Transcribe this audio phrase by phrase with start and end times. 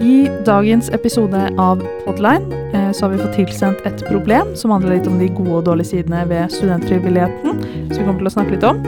[0.00, 4.96] I dagens episode av Podline eh, så har vi fått tilsendt et problem som handler
[4.96, 7.60] litt om de gode og dårlige sidene ved studentfrivilligheten,
[7.90, 8.80] som vi kommer til å snakke litt om.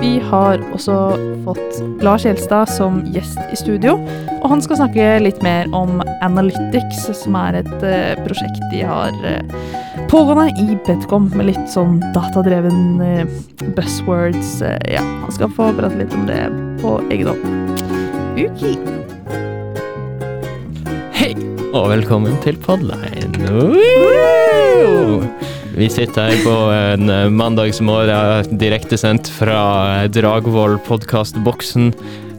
[0.00, 0.96] Vi har også
[1.46, 3.94] fått Lars Gjelstad som gjest i studio,
[4.40, 9.16] og han skal snakke litt mer om Analytics, som er et eh, prosjekt de har
[9.28, 9.56] eh,
[10.12, 12.98] pågående i Bedcom, med litt sånn datadreven
[13.78, 14.58] buzzwords.
[14.90, 16.42] Ja, han skal få prate litt om det
[16.82, 17.84] på egen hånd.
[18.34, 19.13] Uki.
[21.74, 23.32] Og velkommen til Podline.
[23.50, 25.24] Woo!
[25.74, 29.62] Vi sitter her på en eh, mandagsmorgen direktesendt fra
[29.96, 31.88] eh, Dragvoll podkastboksen.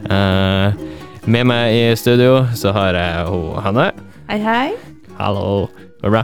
[0.08, 0.78] Eh,
[1.28, 3.90] med meg i studio så har jeg ho Hanne.
[4.30, 4.70] Hei, hei.
[5.18, 5.66] Hallo.
[6.00, 6.22] Går det bra?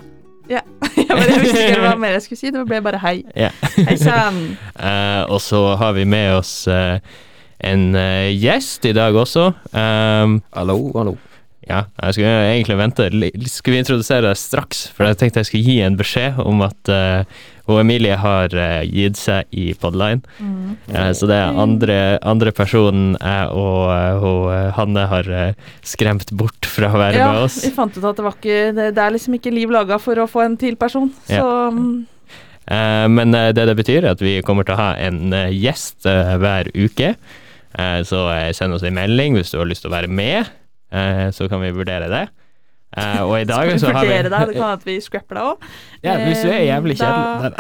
[0.49, 0.63] Ja.
[0.97, 2.53] jeg, bare, visste ikke hva mer jeg skulle si.
[2.55, 3.19] Det ble bare hei.
[3.37, 3.51] Ja.
[3.77, 4.41] Hei sann.
[4.93, 7.85] Eh, og så har vi med oss en
[8.41, 9.51] gjest i dag også.
[9.77, 11.15] Um, Hallo, hallo.
[11.69, 13.05] Ja, jeg skulle egentlig vente.
[13.07, 14.81] Skal Skulle vi introdusere deg straks?
[14.97, 17.23] For jeg tenkte jeg skulle gi en beskjed om at uh,
[17.69, 20.25] hun Emilie har uh, gitt seg i Podline.
[20.43, 20.73] Mm.
[20.91, 25.29] Uh, så det er andre, andre personen jeg og hun, Hanne har
[25.87, 27.61] skremt bort fra å være Ja, med oss.
[27.63, 30.01] Ja, vi fant ut at det var ikke Det, det er liksom ikke liv laga
[30.03, 31.13] for å få en til person.
[31.29, 31.71] Så Ja.
[31.71, 32.09] mm,
[32.63, 36.69] Eh, men det det betyr, er at vi kommer til å ha en gjest hver
[36.79, 37.09] uke.
[38.07, 38.21] Så
[38.55, 40.47] send oss en melding hvis du har lyst til å være med,
[41.33, 42.25] så kan vi vurdere det.
[42.93, 44.49] Uh, og i dag så har vi vurdere deg.
[44.51, 45.69] Det kan hende at vi scrapper deg òg.
[46.05, 47.53] Ja, hvis du er jævlig Da- kjedelig.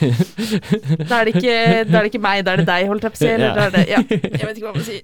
[0.00, 1.56] da, Da er det ikke,
[1.90, 3.28] da er det ikke meg, da er det deg, holdt jeg på å si.
[3.28, 3.54] Eller Ja.
[3.54, 5.02] da er det Ja, jeg vet ikke hva man sier.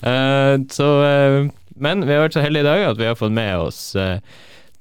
[0.00, 3.34] Uh, så, uh, men vi har vært så heldige i dag at vi har fått
[3.34, 4.18] med oss eh,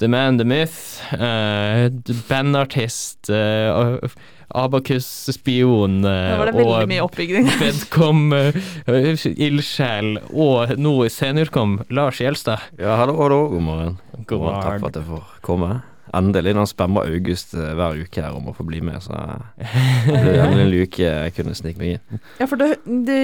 [0.03, 1.87] The Man, The Myth, uh,
[2.27, 4.09] bandartist, uh,
[4.51, 7.15] Abakus-spion Nå uh, og.
[7.61, 12.67] Bedcom, uh, ildsjel og nå seniorkom Lars Gjelstad.
[12.75, 13.39] Ja, hallo, hallo.
[13.55, 13.97] God morgen.
[14.27, 14.59] God morgen.
[14.67, 15.71] Takk for at jeg får komme.
[16.13, 16.53] Endelig.
[16.59, 19.17] Han spemmer August eh, hver uke her om å få bli med, så
[20.11, 22.21] det er en luke jeg kunne snike meg inn.
[22.37, 23.17] Ja, for det, det,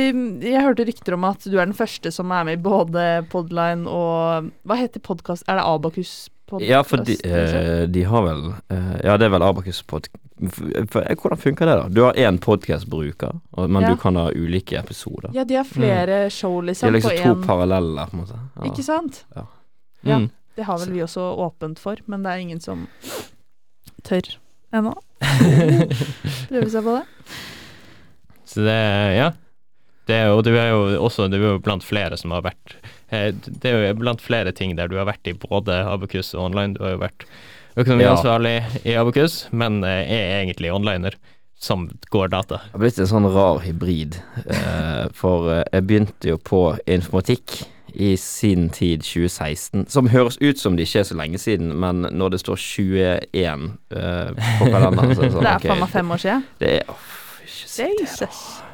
[0.47, 3.85] jeg hørte rykter om at du er den første som er med i både Podline
[3.85, 5.45] og Hva heter podkast?
[5.45, 6.69] Er det Abakus podcast?
[6.69, 7.31] Ja, for de, liksom?
[7.31, 8.41] eh, de har vel
[8.73, 10.07] eh, Ja, det er vel Abakus pod...
[10.49, 11.87] for- for- eh, Hvordan funker det, da?
[11.89, 13.89] Du har én podkastbruker, men Ja.
[13.93, 15.31] du kan ha ulike episoder.
[15.33, 17.43] ja, de har flere show, De liksom, er liksom på to en...
[17.47, 18.39] paralleller, på en måte.
[18.55, 18.65] Ja.
[18.71, 19.25] Ikke sant?
[19.35, 19.45] Ja.
[20.17, 20.29] Mm.
[20.55, 22.88] Det har vel vi også åpent for, men det er ingen som
[24.03, 24.33] tør
[24.73, 24.93] ennå.
[26.49, 27.05] Prøve seg på det.
[28.49, 28.79] Så det,
[29.19, 29.29] ja.
[30.09, 32.75] Det, er- og du er jo også du er jo blant flere som har vært
[33.13, 36.49] eh, Det er jo blant flere ting der du har vært i både Abakus og
[36.49, 36.75] online.
[36.77, 37.27] Du har jo vært
[37.79, 41.15] økonomiansvarlig i Abakus, men eh, er egentlig onliner
[41.59, 42.61] som går data.
[42.63, 44.15] Det har blitt en sånn rar hybrid.
[44.47, 47.61] Eh, for jeg begynte jo på informatikk
[47.93, 52.05] i sin tid 2016, som høres ut som det ikke er så lenge siden, men
[52.11, 55.93] når det står 21 eh, på kalenderen, så er det sånn Det er faen meg
[55.93, 56.47] fem år siden.
[56.61, 57.07] Det er oh,
[57.43, 58.29] ikke si det, da.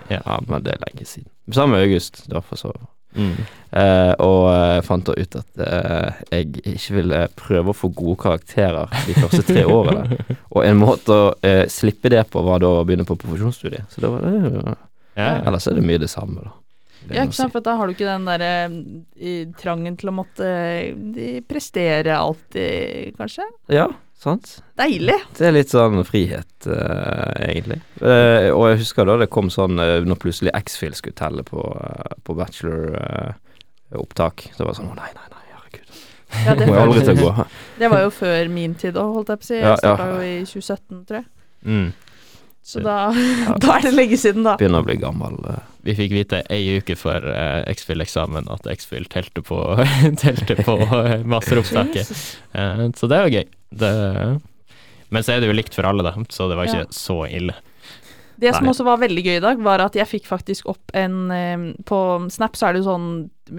[0.10, 0.20] Ja.
[0.22, 1.32] Ja, men det er lenge siden.
[1.54, 2.74] Sammen med August, for så
[3.16, 3.36] Mm.
[3.76, 8.18] Uh, og jeg fant da ut at uh, jeg ikke ville prøve å få gode
[8.24, 10.20] karakterer de første tre årene.
[10.56, 13.90] Og en måte å eh, slippe det på, var da å begynne på profesjonsstudiet.
[13.92, 14.76] Så da var det Ja,
[15.16, 15.34] ja.
[15.48, 16.54] Ellers er det mye det samme, da.
[17.06, 17.56] Det Ja, ikke sant, si.
[17.58, 18.54] for da har du ikke den derre
[19.20, 20.48] i trangen til å måtte
[21.50, 23.46] prestere alltid, kanskje.
[23.76, 23.90] Ja,
[24.22, 24.46] sant.
[24.80, 25.20] Deilig.
[25.38, 27.80] Det er litt sånn frihet, uh, egentlig.
[28.02, 31.60] Uh, og jeg husker da det kom sånn uh, når plutselig X-Fill skulle telle på,
[31.62, 34.38] uh, på bachelor-opptak.
[34.56, 35.88] så var det sånn å nei, nei, nei, herregud.
[36.36, 37.32] Ja, det, Må jeg aldri til å gå.
[37.82, 39.58] det var jo før min tid òg, holdt jeg på å si.
[39.60, 39.94] Jeg Ja, ja.
[40.12, 41.28] jo i 2017, tror jeg.
[41.66, 41.90] Mm.
[42.66, 42.96] Så da,
[43.62, 44.56] da er det lenge siden, da.
[44.58, 45.36] Begynner å bli gammel.
[45.52, 45.60] eh.
[45.86, 49.60] Vi fikk vite ei uke før uh, X-Fill-eksamen at X-Fill telte på,
[50.24, 52.10] telte på eh, masteropptaket.
[52.58, 53.46] Eh, så det var gøy.
[53.70, 53.92] Det,
[55.14, 56.92] men så er det jo likt for alle, da, så det var ikke Ja.
[56.98, 57.54] så ille.
[58.42, 58.72] Det som Nei.
[58.74, 62.00] også var veldig gøy i dag, var at jeg fikk faktisk opp en eh, På
[62.34, 63.06] Snap så er det jo sånn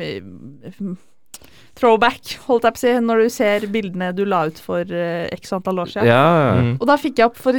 [0.02, 0.90] eh,
[1.78, 5.26] throwback, holdt jeg på å si, når du ser bildene du la ut for eh,
[5.36, 6.10] x antall år siden.
[6.10, 6.26] Ja,
[6.56, 6.74] Mm.
[6.80, 7.58] Og da fikk jeg opp for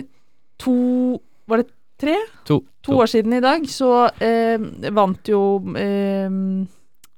[0.62, 0.76] to
[1.48, 1.70] Var det
[2.02, 2.16] tre?
[2.50, 2.62] To.
[2.86, 3.92] To år siden i dag, så
[4.24, 4.62] eh,
[4.96, 5.42] vant jo
[5.78, 6.30] eh,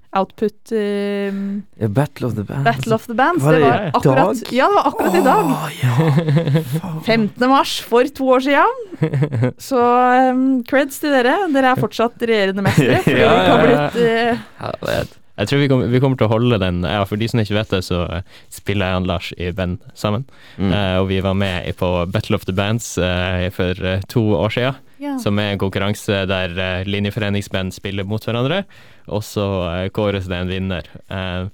[0.09, 1.33] Output eh.
[1.87, 2.63] Battle of the Bands.
[2.65, 3.43] Battle of the Bands.
[3.43, 4.53] Var det det var i akkurat, dag?
[4.53, 5.45] ja, det var akkurat i dag.
[5.83, 7.01] Ja.
[7.05, 7.49] 15.
[7.49, 8.73] mars for to år siden.
[9.69, 9.83] Så
[10.31, 11.35] um, creds til dere.
[11.53, 13.03] Dere er fortsatt regjerende mestere.
[13.19, 13.87] Ja, har ja, ja.
[13.91, 15.18] blitt eh.
[15.39, 17.55] Jeg tror vi kommer, vi kommer til å holde den Ja, for de som ikke
[17.55, 20.25] vet det, så eh, spiller jeg og Lars i band sammen.
[20.59, 20.73] Mm.
[20.73, 23.79] Uh, og vi var med på Battle of the Bands uh, for
[24.11, 24.81] to år siden.
[24.99, 25.15] ja.
[25.23, 28.65] Som er en konkurranse der uh, linjeforeningsband spiller mot hverandre,
[29.07, 29.45] og så
[29.95, 30.91] kåres det en vinner.
[31.09, 31.47] Eh,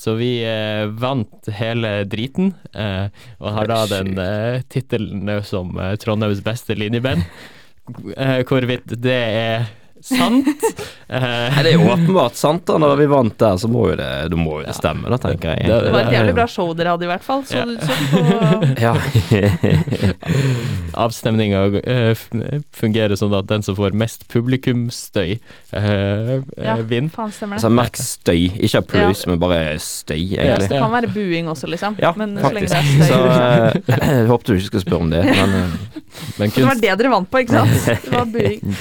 [0.00, 3.08] Så vi eh, vant hele driten, eh,
[3.42, 7.26] og har da den eh, tittelen som eh, Trondheims beste linjeband.
[8.48, 9.66] Hvorvidt det er
[10.02, 10.46] sant
[11.08, 12.78] eh, det er jo åpenbart sant, da.
[12.80, 15.54] Når vi vant der, så må jo det, det, må jo det stemme, da, tenker
[15.56, 15.66] jeg.
[15.68, 17.42] Det- Det var et jævlig bra show dere hadde, i hvert fall.
[17.44, 17.64] Så Ja.
[17.64, 17.98] det ut som
[18.80, 18.94] Ja.
[21.04, 21.60] Avstemninga
[22.74, 25.38] fungerer sånn at den som får mest publikumsstøy,
[25.72, 27.10] eh, Ja, eh, vinner.
[27.14, 27.64] faen stemmer det.
[27.64, 28.50] altså merk støy.
[28.60, 30.68] Ikke applaus, men bare støy, egentlig.
[30.68, 31.96] det kan være buing også, liksom.
[32.00, 32.98] Ja, men så lenge faktisk.
[32.98, 33.94] det er Så støy.
[33.94, 35.68] eh, jeg håpet du ikke skulle spørre om det, men eh,
[36.38, 37.86] Men Det var det dere vant på, ikke sant?
[38.04, 38.76] Det var buing.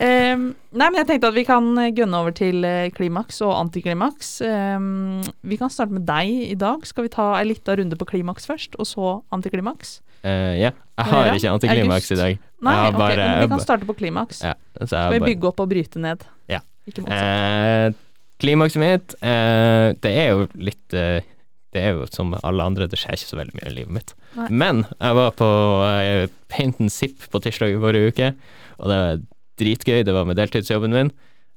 [0.00, 4.30] Ehm, nei, men jeg tenkte at vi kan gønne over til eh, klimaks og antiklimaks.
[4.46, 6.86] Um, vi kan starte med deg i dag.
[6.88, 10.00] Skal vi ta ei lita runde på klimaks først, og så antiklimaks?
[10.22, 10.70] eh, ja.
[11.02, 12.38] Jeg har ikke antiklimaks i dag.
[12.62, 14.42] Nei, ok, bare- men vi kan starte på klimaks.
[14.44, 16.22] Ja, så Skal vi bare bygge opp og bryte ned?
[16.48, 16.60] Ja.
[16.86, 17.92] Ikke motsatt.
[17.92, 17.92] Eh,
[18.42, 21.20] klimakset mitt, uh, det er jo litt eh,
[21.72, 24.14] Det er jo som alle andre, det skjer ikke så veldig mye i livet mitt.
[24.36, 24.48] Nei.
[24.50, 25.46] Men jeg var på
[25.80, 28.34] uh, Paint and Zip på tirsdag i forrige uke,
[28.78, 28.98] og det
[29.60, 30.02] dritgøy.
[30.04, 31.10] Det var med deltidsjobben min.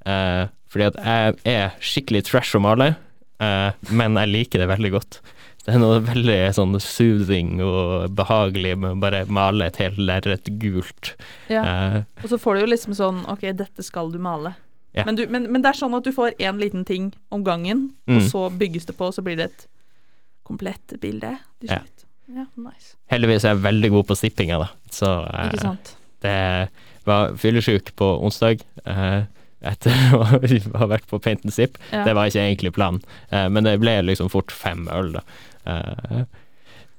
[0.05, 0.97] Eh, fordi at
[1.45, 2.95] jeg er skikkelig trash å male,
[3.39, 5.21] eh, men jeg liker det veldig godt.
[5.65, 10.45] Det er noe veldig sånn soothing og behagelig med å bare male et helt lerret
[10.61, 11.15] gult.
[11.49, 11.63] Ja.
[11.65, 14.53] Eh, Og så får du jo liksom sånn Ok, dette skal du male.
[14.93, 15.03] Ja.
[15.07, 17.89] Men, du, men, men det er sånn at du får én liten ting om gangen,
[18.07, 18.29] og Mm.
[18.29, 19.67] så bygges det på, og så blir det et
[20.45, 21.79] komplett bilde til Ja.
[21.79, 22.05] slutt.
[22.27, 22.95] Ja, nice.
[23.11, 24.69] heldigvis er jeg veldig god på stippinga, da.
[24.89, 25.75] Så eh.
[26.21, 26.69] Det
[27.07, 29.21] var fyllesyk på onsdag eh,
[29.65, 31.77] etter å ha vært på Paint and Zip.
[31.91, 32.03] Ja.
[32.07, 35.23] Det var ikke egentlig planen, eh, men det ble liksom fort fem øl, da.
[35.65, 36.25] Eh,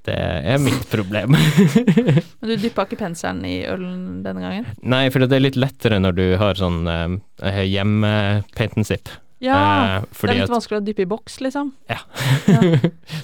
[0.06, 0.14] det
[0.54, 1.34] er mitt problem.
[2.38, 4.68] Men du dyppa ikke penselen i ølen denne gangen?
[4.86, 9.10] Nei, for det er litt lettere når du har sånn eh, hjemme-Paint and Zip.
[9.42, 9.56] Ja.
[9.58, 11.74] Eh, det er litt at vanskelig å dyppe i boks, liksom.
[11.90, 11.98] Ja.
[12.46, 12.60] Ja,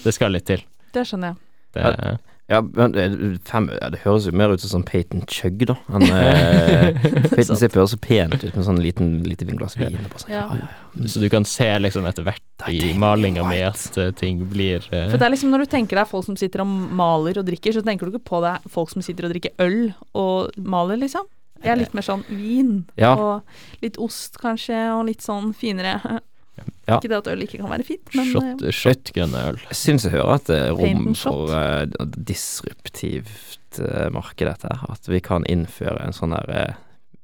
[0.03, 0.67] det skal litt til.
[0.93, 1.43] det skjønner jeg.
[1.73, 2.19] Det,
[2.53, 5.77] Ja, men fem, ja, det høres jo mer ut som sånn Peyton Chug, da.
[5.89, 6.99] Han, eh,
[7.37, 9.97] Peyton Zip høres så pent ut med sånn liten, lite vinglass vin.
[9.97, 10.43] sånn, Ja.
[10.53, 10.71] ja, ja,
[11.01, 11.09] ja.
[11.09, 15.09] så du kan se liksom etter hvert i malinga mi at eh, ting blir eh,
[15.11, 16.69] For det er liksom Når du tenker deg folk som sitter og
[17.03, 19.81] maler og drikker, så tenker du ikke på deg folk som sitter og drikker øl
[20.15, 21.25] og maler, liksom.
[21.63, 23.15] Jeg er litt mer sånn vin Ja.
[23.15, 26.21] og litt ost, kanskje, og litt sånn finere.
[26.61, 26.99] Ja.
[26.99, 29.59] Ikke det at øl ikke kan være fint, men shot, eh, shotgun-øl.
[29.71, 34.83] Jeg syns jeg hører at det er rom for uh, disruptivt uh, marked, dette her.
[34.93, 36.81] At vi kan innføre en sånn der uh,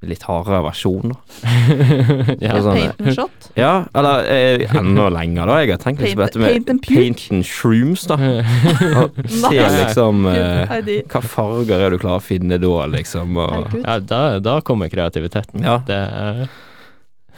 [0.07, 1.11] litt hardere versjon.
[1.11, 1.17] Da.
[2.45, 2.55] ja.
[2.63, 3.49] sånn, paint and shot.
[3.59, 5.57] Ja, eller eh, enda lenger, da.
[5.65, 8.19] Jeg har tenkt litt på dette med paint and paint and shrooms, da.
[9.03, 13.43] Og Se liksom eh, Hva farger er du klarer å finne da, liksom?
[13.43, 15.67] Og, ja, da, da kommer kreativiteten.
[15.67, 15.81] Ja.
[15.89, 16.47] Det er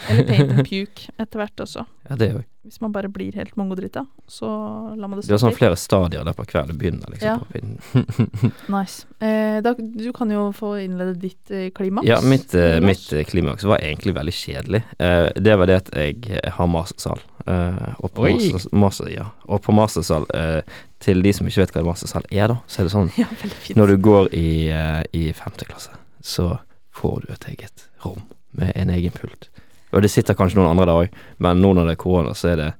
[0.08, 1.84] Eller paint and puke etter hvert også.
[2.08, 2.46] ja, det òg.
[2.60, 4.46] Hvis man bare blir helt mongodrita, så
[4.92, 7.28] lar man det Det er har sånn flere stadier der på hver det begynner, liksom.
[7.30, 7.38] Ja.
[7.40, 8.50] På.
[8.74, 9.06] Nice.
[9.18, 12.06] Eh, da, du kan jo få innlede ditt eh, klimaks.
[12.08, 14.82] Ja, mitt, eh, mitt eh, klimaks var egentlig veldig kjedelig.
[14.98, 17.24] Eh, det var det at jeg har mastersal.
[17.46, 18.34] Eh, og, på Oi.
[18.36, 19.30] master, master, ja.
[19.48, 20.60] og på mastersal, eh,
[21.00, 23.30] til de som ikke vet hva mastersal er, da, så er det sånn Ja.
[23.78, 26.58] Når du går i, eh, i femte klasse, så
[26.92, 28.20] får du et eget rom
[28.52, 29.48] med en egen pult.
[29.90, 32.52] Og det sitter kanskje noen andre der òg, men nå når det er korona, så
[32.52, 32.70] er det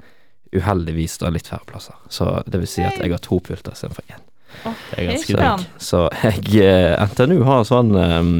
[0.56, 1.96] uheldigvis da litt færre plasser.
[2.10, 4.22] Så det vil si at jeg har to pulter istedenfor én.
[4.64, 8.30] Det er ganske helt Så, jeg eh, NTNU har sånn eh,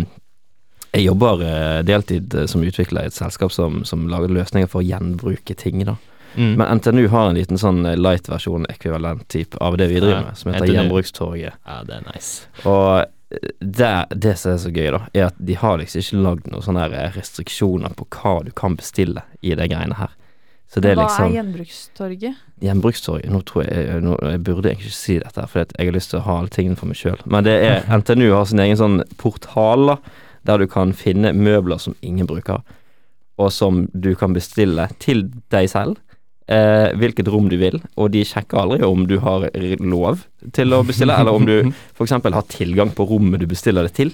[0.97, 4.89] Jeg jobber eh, deltid som utvikler i et selskap som, som lager løsninger for å
[4.89, 5.95] gjenbruke ting, da.
[6.35, 6.57] mm.
[6.59, 10.51] Men NTNU har en liten sånn light-versjon, ekvivalent type, av det vi driver med, som
[10.51, 10.77] heter NTNU.
[10.81, 11.63] Gjenbrukstorget.
[11.63, 12.51] Ja, det er nice.
[12.67, 13.07] Og
[13.61, 16.65] det, det som er så gøy, da, er at de har liksom ikke lagd noen
[16.67, 20.17] sånne restriksjoner på hva du kan bestille i de greiene her.
[20.71, 22.43] Så det er Hva liksom er gjenbrukstorget?
[22.63, 26.13] Gjenbrukstorget Nå tror jeg nå, Jeg burde egentlig ikke si dette, for jeg har lyst
[26.13, 27.19] til å ha alle tingene for meg sjøl.
[27.27, 29.97] Men det er NTNU har sin egen sånn portal da,
[30.47, 32.63] der du kan finne møbler som ingen bruker,
[33.41, 35.99] og som du kan bestille til deg selv.
[36.51, 39.45] Eh, hvilket rom du vil, og de sjekker aldri om du har
[39.87, 40.25] lov
[40.57, 41.53] til å bestille, eller om du
[41.95, 42.11] f.eks.
[42.17, 44.11] har tilgang på rommet du bestiller det til.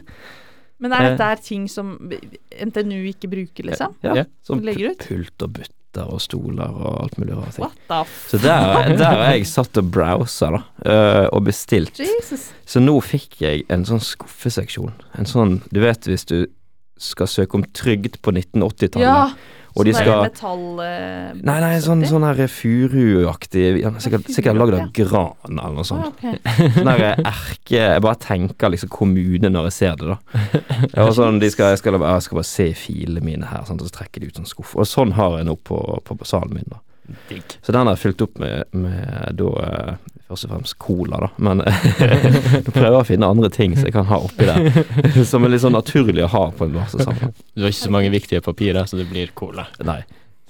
[0.85, 1.95] Men er dette eh, ting som
[2.52, 3.97] NTNU ikke bruker, liksom?
[4.05, 4.25] Ja, Ja.
[4.45, 5.07] Som Legger ut?
[5.09, 7.64] pult og butter og stoler og alt mulig rare ting.
[7.64, 8.28] What the fuck?
[8.28, 11.97] Så der, der har jeg satt og browsa, da, eh, og bestilt.
[12.05, 12.50] Jesus.
[12.69, 14.93] Så nå fikk jeg en sånn skuffeseksjon.
[15.16, 16.43] En sånn Du vet hvis du
[17.00, 19.31] skal søke om trygd på 1980-tallet, Ja.
[19.76, 20.62] Og de sånn skal metall...
[20.80, 25.85] eh, Nei, nei, sånn, sånn her furuaktig ja, Sikkert, sikkert lagd av gran eller noe
[25.87, 26.09] sånt.
[26.09, 26.40] sånt.
[26.40, 26.73] okay.
[26.78, 31.04] Sånn her erke Jeg bare tenker liksom kommune når jeg ser det, da.
[31.04, 33.90] Og sånn, de skal, jeg, skal, jeg skal bare se filene mine her, sånn, og
[33.90, 34.75] så trekker de ut sånn skuff.
[34.80, 35.78] Og sånn har jeg nå på,
[36.09, 36.80] på salen min, da.
[37.28, 37.59] Digg.
[37.62, 39.92] Så den har jeg fylt opp med, med da eh,
[40.28, 41.28] først og fremst cola, da.
[41.38, 45.25] Men jeg prøver å finne andre ting som jeg kan ha oppi der.
[45.30, 47.21] Som er litt sånn naturlig å ha på en barselsamling.
[47.30, 47.49] sammen.
[47.54, 49.66] Du har ikke så mange viktige papirer, så det blir cola.
[49.87, 50.00] Nei.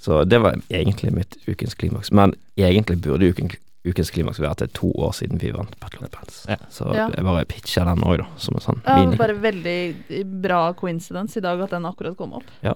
[0.01, 2.11] Så det var egentlig mitt ukens klimaks.
[2.13, 3.49] Men egentlig burde uken,
[3.87, 6.41] ukens klimaks være at det er to år siden vi vant Battle of the Bands.
[6.49, 6.57] Ja.
[6.73, 7.07] Så Ja.
[7.15, 9.17] jeg bare pitcher den òg, da, som en sånn Ja, mini.
[9.17, 12.49] bare veldig bra coincidence i dag at den akkurat kom opp.
[12.61, 12.73] Ja.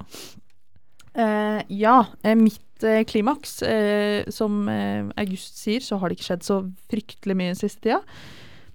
[1.11, 2.35] Uh, ja, eh,
[2.81, 7.35] mitt eh, klimaks eh, Som eh, August sier, så har det ikke skjedd så fryktelig
[7.35, 8.01] mye den siste tida.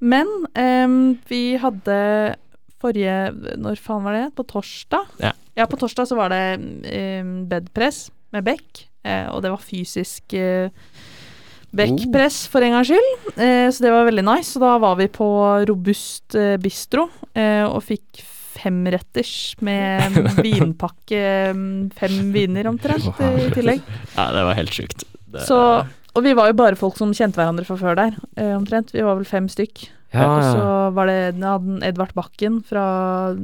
[0.01, 2.37] Men eh, vi hadde
[2.81, 4.35] forrige Når faen var det?
[4.37, 5.07] På torsdag?
[5.57, 5.67] Ja.
[5.67, 6.61] på torsdag så var det
[7.49, 8.87] bedpress med bekk,
[9.33, 10.35] og det var fysisk
[11.77, 13.13] bekkpress for en gangs skyld.
[13.37, 14.57] Eh, så det var veldig nice.
[14.57, 15.29] Og da var vi på
[15.69, 18.23] Robust eh, bistro eh, og fikk
[18.59, 19.35] femretters
[19.65, 21.23] med vinpakke,
[21.57, 23.83] mm, fem viner omtrent, i tillegg.
[24.17, 25.05] Ja, det var helt sjukt.
[25.27, 25.59] Det- Så,
[26.17, 28.93] og vi var jo bare folk som kjente hverandre fra før der, eh, omtrent.
[28.95, 29.89] Vi var vel fem stykk.
[30.15, 33.35] Ja, Og så var det hadde Edvard Bakken fra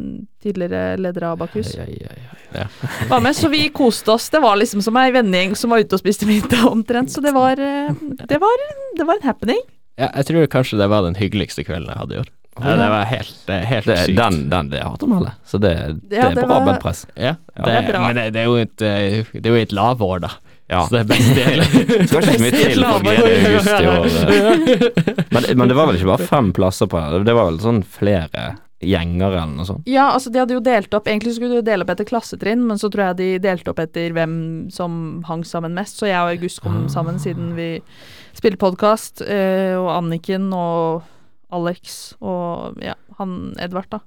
[0.40, 2.14] tidligere leder av Abakus Ja, ja,
[2.54, 2.66] ja.
[3.11, 4.28] var med, så vi koste oss.
[4.31, 7.35] Det var liksom som ei vennegjeng som var ute og spiste middag omtrent, så det
[7.35, 7.90] var, eh,
[8.31, 8.64] det var,
[8.97, 9.61] det var en happening.
[9.99, 12.31] Ja, jeg tror kanskje det var den hyggeligste kvelden jeg hadde i år.
[12.61, 14.17] Ja, det var helt, eh, helt Det, sykt.
[14.19, 15.71] den, den det er hardt å melde, så det,
[16.11, 17.07] det Ja, er bra var- bedpress.
[17.17, 18.01] Ja, Ja, det, det er bra.
[18.07, 20.31] men det, det er jo et, eh, det er jo et lavår, da.
[20.73, 20.83] Ja.
[20.87, 21.63] Så det er best del.
[22.09, 24.07] Skal ikke så mye til for å glede August i år.
[24.33, 25.25] eh.
[25.33, 27.81] Men, men det var vel ikke bare fem plasser på den, det var vel sånn
[27.85, 28.45] flere
[28.83, 29.85] gjenger eller noe sånt?
[29.87, 32.65] Ja, altså de hadde jo delt opp Egentlig skulle de jo dele opp etter klassetrinn,
[32.67, 34.35] men så tror jeg de delte opp etter hvem
[34.75, 36.01] som hang sammen mest.
[36.01, 36.89] Så jeg og August kom Ah.
[36.91, 37.81] sammen siden vi
[38.35, 41.03] spilte podkast, eh, og Anniken og
[41.53, 44.01] Alex og ja, han Edvard, da.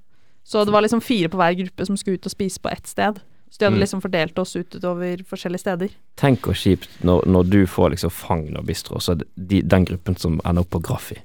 [0.46, 2.86] Så det var liksom fire på hver gruppe som skulle ut og spise på ett
[2.86, 3.18] sted.
[3.50, 3.82] Så de hadde Mm.
[3.84, 5.88] liksom fordelt oss ut utover forskjellige steder.
[6.18, 9.60] Tenk hvor kjipt når, når du får liksom Fagn og Bistro, så er det de,
[9.62, 11.18] den gruppen som ender opp på Graffi.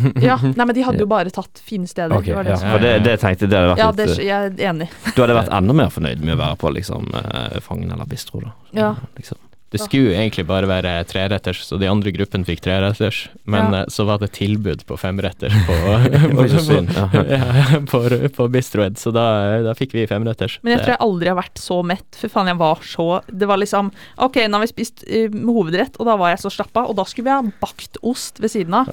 [0.22, 2.14] Ja, nei, men de hadde jo bare tatt fine steder.
[2.16, 4.50] Ok, det ja, for det, det tenkte det hadde vært ja det, litt eh, jeg
[4.52, 4.86] er enig.
[5.16, 8.40] Du hadde vært enda mer fornøyd med å være på liksom eh, Fagn eller Bistro,
[8.44, 8.52] da.
[8.76, 8.90] Ja.
[9.18, 9.38] Liksom.
[9.70, 13.28] Det skulle egentlig bare være treretters, så de andre gruppen fikk treretters.
[13.46, 13.82] Men Ja.
[13.82, 15.76] eh, så var det tilbud på femretters på,
[16.40, 19.26] på, på, på Bistroed, så da,
[19.62, 20.58] da fikk vi femretters.
[20.64, 22.08] Men jeg tror jeg aldri har vært så mett.
[22.18, 23.90] For faen, jeg var så Det var liksom
[24.26, 26.86] Ok, nå har vi spist uh, hovedrett, og da var jeg så slappa.
[26.90, 28.90] Og da skulle vi ha bakt ost ved siden av.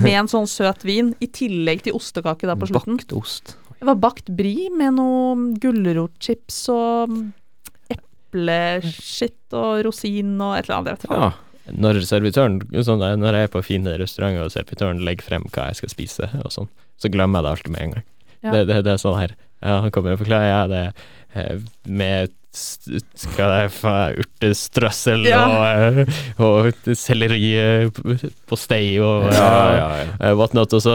[0.00, 1.12] Med en sånn søt vin.
[1.20, 2.96] I tillegg til ostekake da på slutten.
[3.00, 3.56] Bakt ost.
[3.78, 7.12] Det var bakt brie med noe gulrotchips og
[8.28, 10.88] epleskitt og rosin og et eller annet.
[10.88, 11.22] Jeg vet faen.
[11.22, 11.30] Ja.
[11.68, 12.54] Når servitøren
[12.84, 16.28] sånn, Når jeg er på fine restauranter og servitøren legger frem hva jeg skal spise,
[16.44, 18.06] og sånn, så glemmer jeg det alltid med en gang.
[18.40, 18.50] Ja.
[18.54, 20.82] Det, det, det er sånn her ja, Han kommer og forklarer ja, det
[21.34, 21.56] eh,
[21.90, 23.92] med skal det få
[24.22, 25.42] urtestrøssel Ja.
[25.50, 25.98] og,
[26.46, 27.90] og selleri
[28.48, 30.06] på stei og Ja, ja, ja.
[30.22, 30.94] eh, whatnot, og så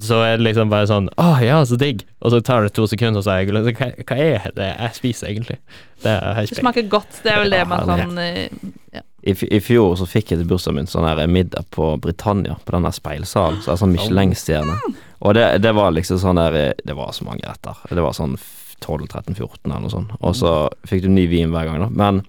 [0.00, 2.06] så er det liksom bare sånn Å ja, så digg.
[2.24, 4.96] Og så tar det to sekunder, og så er jeg hva, hva er det jeg
[4.96, 5.58] spiser, egentlig?
[6.02, 7.18] Det er Det smaker godt.
[7.24, 8.46] Det er vel det man kan eh,
[8.96, 9.02] ja.
[9.22, 12.74] I, I fjor så fikk jeg til bursdagen min sånn her middag på Britannia, på
[12.74, 13.60] den der speilsalen.
[13.62, 14.78] Så er sånn Michelin-stjerne.
[15.22, 17.84] Og det, det var liksom sånn der eh, Det var så mange retter.
[17.92, 18.34] Det var sånn
[18.82, 20.16] 12, 13, 14 eller noe sånt.
[20.18, 20.56] Og så
[20.88, 21.92] fikk du ny vin hver gang, da.
[21.92, 22.24] Men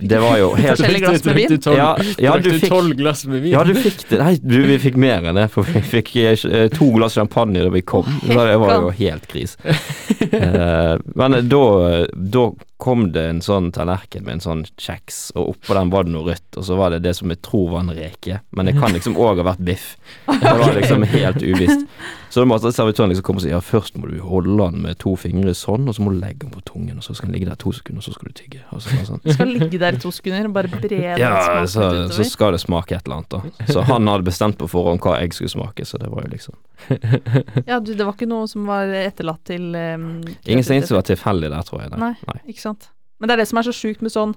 [0.00, 1.58] det var jo helt Forskjellige glass med vin?
[1.76, 3.52] Ja, ja, du fikk tolv glass med vin?
[3.52, 4.18] Ja, du fikk det.
[4.18, 7.70] Nei, du, vi fikk mer enn det, for vi fikk eh, to glass champagne da
[7.70, 8.08] vi kom.
[8.24, 9.56] Så det var jo helt gris.
[10.32, 11.62] Eh, men da,
[12.14, 12.44] da
[12.82, 16.32] kom det en sånn tallerken med en sånn kjeks, og oppå den var det noe
[16.32, 18.90] rødt, og så var det det som jeg tror var en reke, men det kan
[18.96, 19.92] liksom òg ha vært biff.
[20.26, 21.86] Det var liksom helt uvisst.
[22.32, 24.96] Så da måtte servitøren liksom komme og si ja, først må du holde den med
[25.02, 27.36] to fingre sånn, og så må du legge den på tungen, og så skal den
[27.36, 28.62] ligge der to sekunder, og så skal du tygge.
[28.72, 29.20] Og så, og sånn.
[29.20, 32.06] Du skal ligge der i to sekunder og bare bre den Ja, smaken så, Ja,
[32.16, 33.66] så skal det smake et eller annet, da.
[33.68, 36.56] Så han hadde bestemt på forhånd hva jeg skulle smake, så det var jo liksom
[37.70, 40.06] Ja, du, det var ikke noe som var etterlatt til um,
[40.48, 41.92] Ingenting som var tilfeldig der, tror jeg.
[42.00, 42.14] Nei.
[42.30, 42.38] Nei.
[42.48, 42.88] Ikke sant.
[43.20, 44.32] Men det er det som er så sjukt med sånn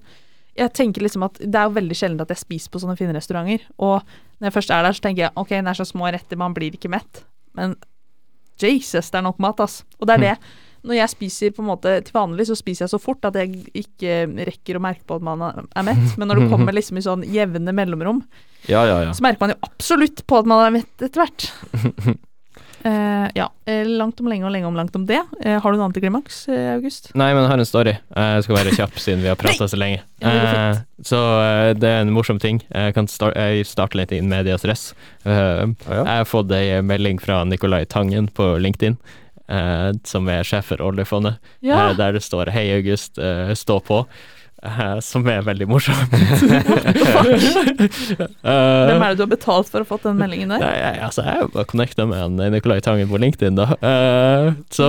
[0.59, 3.15] Jeg tenker liksom at det er jo veldig sjelden at jeg spiser på sånne fine
[3.15, 3.63] restauranter.
[3.79, 4.03] Og
[4.41, 6.53] når jeg først er der, så tenker jeg ok, det er så små retter, man
[6.55, 7.23] blir ikke mett.
[7.57, 7.75] Men
[8.61, 9.81] Jesus, det er nok mat, ass.
[9.99, 10.35] Og det er det.
[10.85, 13.63] Når jeg spiser på en måte til vanlig, så spiser jeg så fort at jeg
[13.73, 14.19] ikke
[14.51, 16.11] rekker å merke på at man er mett.
[16.21, 18.21] Men når det kommer liksom i sånn jevne mellomrom,
[18.69, 19.11] Ja, ja, ja.
[19.17, 21.49] så merker man jo absolutt på at man er mett etter hvert.
[22.85, 23.51] Eh, ja.
[23.65, 25.21] eh, langt om lenge og lenge om langt om det.
[25.41, 27.07] Uh, har du noe antiklimaks, klimaks, August?
[27.17, 27.93] Nei, men jeg har en story.
[28.13, 30.03] Jeg skal være kjapp siden vi har prata så lenge.
[30.21, 31.19] Ja, det Eh, så
[31.75, 32.61] det er en morsom ting.
[32.69, 34.93] Jeg kan start, jeg starte litt inn medias res.
[35.25, 36.03] Ah, Ja.
[36.03, 38.97] Jeg har fått ei melding fra Nicolai Tangen på LinkedIn,
[39.49, 41.93] eh, som er sjef for oljefondet, Ja.
[41.93, 44.05] der det står 'Hei, August, stå på'.
[44.65, 46.11] Eh, som er veldig morsomt.
[48.41, 50.65] Hvem er det du har betalt for å fått den meldingen der?
[50.65, 53.71] Nei, jeg, altså, jeg bare connecta med han Nicolai Tangen på LinkedIn, da.
[53.79, 54.85] Uh, så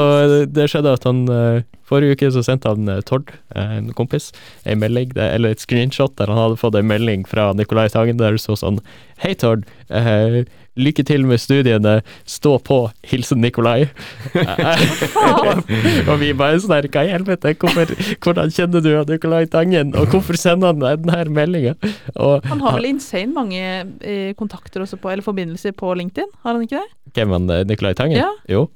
[0.51, 4.33] det skjedde at han uh, Forrige uke så sendte han eh, Tord, eh, en kompis,
[4.67, 8.35] en melding, eller et screenshot der han hadde fått en melding fra Nicolai Tangen der
[8.35, 8.81] det sto sånn
[9.23, 9.65] Hei, Tord.
[9.89, 10.43] Eh,
[10.81, 12.01] lykke til med studiene.
[12.29, 12.79] Stå på.
[13.07, 13.89] Hilsen Nikolai.
[16.11, 17.93] og vi bare sånn hva i helvete, hvorfor,
[18.25, 21.75] hvordan kjenner du av Nicolai Tangen, og hvorfor sender han deg denne meldinga?
[22.17, 23.63] Han har vel insane mange
[24.01, 27.13] eh, kontakter også på, eller forbindelser på LinkedIn, har han ikke det?
[27.17, 28.19] Hvem han Nikolai Tangen?
[28.21, 28.33] Ja.
[28.51, 28.67] Jo.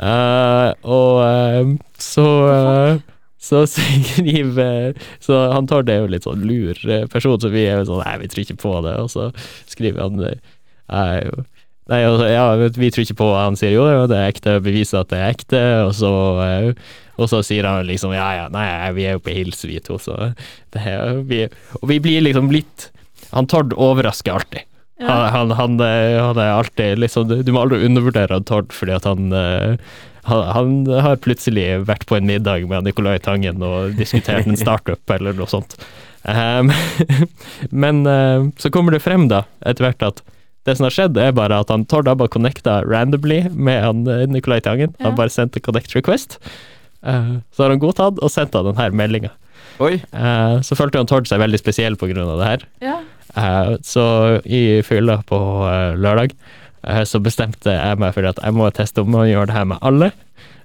[0.00, 3.08] Uh, og uh, så uh,
[3.40, 7.80] så skriver Så han tar det jo litt sånn lur eh, person, så vi er
[7.80, 8.96] jo sånn Nei, vi tror ikke på det.
[9.00, 9.30] Og så
[9.70, 10.56] skriver han eh,
[10.90, 11.46] jeg
[11.90, 12.44] Nei, altså, ja,
[12.78, 15.18] vi tror ikke på hva Han sier jo det, det er ekte, beviser at det
[15.18, 16.12] er ekte, og så
[16.44, 18.66] eh, og så sier han liksom ja, ja, nei,
[18.96, 20.32] vi er jo på hils, vi to, så
[20.72, 21.44] det er, vi,
[21.80, 22.88] Og vi blir liksom litt
[23.34, 24.64] Han Tord overrasker alltid.
[25.00, 25.16] Ja.
[25.34, 29.08] Han, han, han, eh, er alltid liksom Du må aldri undervurdere han Tord, fordi at
[29.08, 29.92] han eh,
[30.28, 35.14] han, han har plutselig vært på en middag med Nicolai Tangen og diskutert en startup
[35.14, 35.78] eller noe sånt.
[36.28, 36.68] Um,
[37.84, 38.02] men
[38.60, 40.20] så kommer det frem, da, etter hvert at
[40.68, 44.02] det som har skjedd, er bare at han Tord har bare connecta randomly med han
[44.10, 44.92] eh, Nicolai Tangen.
[44.98, 45.08] Ja.
[45.08, 46.38] Han bare sendte connect request.
[47.00, 49.32] Uh, så har han godtatt og sendt han denne meldinga.
[49.80, 49.94] Oi.
[49.96, 52.66] Eh, så følte han Tord seg veldig spesiell på grunn av det her.
[52.84, 52.98] Ja.
[53.32, 54.04] Uh, så
[54.44, 55.38] i fylla på
[55.96, 56.34] lørdag
[57.04, 59.82] så bestemte jeg meg for at jeg må teste om å gjøre det her med
[59.84, 60.10] alle.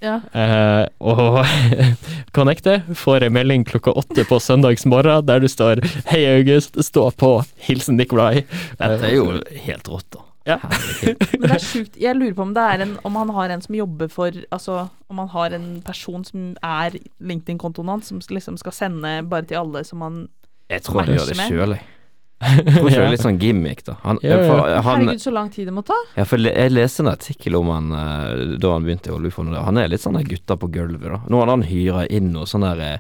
[0.06, 0.20] ja.
[0.36, 1.42] Uh, og
[2.38, 7.44] connecte, får en melding klokka åtte på søndagsmorgen der du står 'Hei, August, stå på.
[7.68, 8.46] Hilsen Nikolai'.
[8.80, 10.26] Dette er jo helt rått, da.
[10.46, 10.60] Ja.
[11.02, 11.96] Men det er sjukt.
[11.98, 14.88] Jeg lurer på om det er en Om han har en som jobber for Altså
[15.10, 19.58] om han har en person som er LinkedIn-kontoen hans, som liksom skal sende bare til
[19.62, 20.28] alle som han
[20.70, 21.95] Jeg tror han gjør det Matcher sjøl, jeg.
[22.44, 23.96] Jeg tror ikke det er litt sånn gimmick, da.
[24.04, 24.48] Han, Ja, ja.
[24.50, 25.96] for, han, Herregud, så lang tid det må ta.
[26.18, 29.62] ja, for jeg leste en artikkel om han eh, da han begynte i Oljefondet.
[29.64, 31.22] Han er litt sånn der gutta på gulvet, da.
[31.32, 32.98] Nå har han hyra inn noe sånn der eh,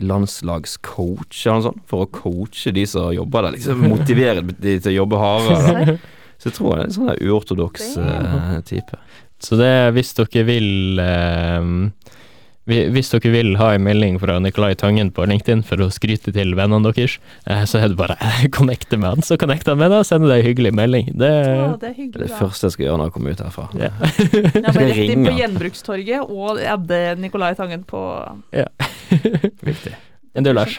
[0.00, 4.94] landslagscoach eller noe sånt, for å coache de som jobber der, liksom motivere de til
[4.94, 5.98] å jobbe hardere.
[6.40, 8.96] Så jeg tror han er en sånn der uortodoks uh, type.
[9.42, 12.16] Så det hvis dere vil uh,
[12.64, 16.52] Hvis dere vil ha en melding fra Nicolai Tangen på LinkedIn for å skryte til
[16.54, 17.16] vennene deres,
[17.50, 19.24] eh, så er det bare å connecte med han.
[19.26, 21.08] Så connecter han med deg og sender deg en hyggelig melding.
[21.18, 22.38] Det Ja, det er Det er hyggelig, det da.
[22.38, 23.66] første jeg skal gjøre når jeg kommer ut herfra.
[23.82, 23.90] Ja.
[24.54, 24.94] Jeg bare Skal ringe.
[25.00, 25.34] rett inn på?
[25.40, 28.04] Gjenbrukstorget og adde Nicolai Tangen på
[28.54, 28.68] Ja.
[29.66, 29.94] Viktig.
[30.32, 30.78] Enn du, Lars?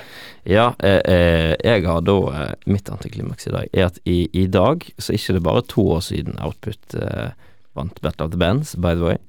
[0.50, 4.48] Ja, eh, eh, jeg har da eh, Mitt antiklimaks i dag er at i, i
[4.50, 7.30] dag så er det ikke bare to år siden Output eh,
[7.78, 9.20] vant Battle of the Bands, by the way.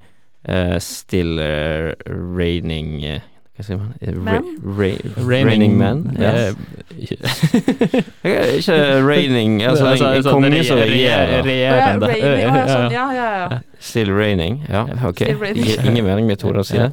[0.47, 1.93] Eh, still uh,
[2.37, 3.19] raining uh,
[3.57, 3.93] Hva sier man?
[4.01, 4.43] Eh, ra-
[4.77, 6.03] ra- raining Men?
[6.19, 6.55] Yes.
[8.59, 8.77] Ikke
[9.07, 11.41] raining Altså, en, en konge som regjerer.
[11.45, 12.09] Regjerende.
[12.43, 13.59] ja, sånn, ja, ja, ja.
[13.79, 14.59] Still raining.
[14.69, 15.23] Ja, ok.
[15.39, 15.71] Raining.
[15.85, 16.91] Ingen mening med to å si det.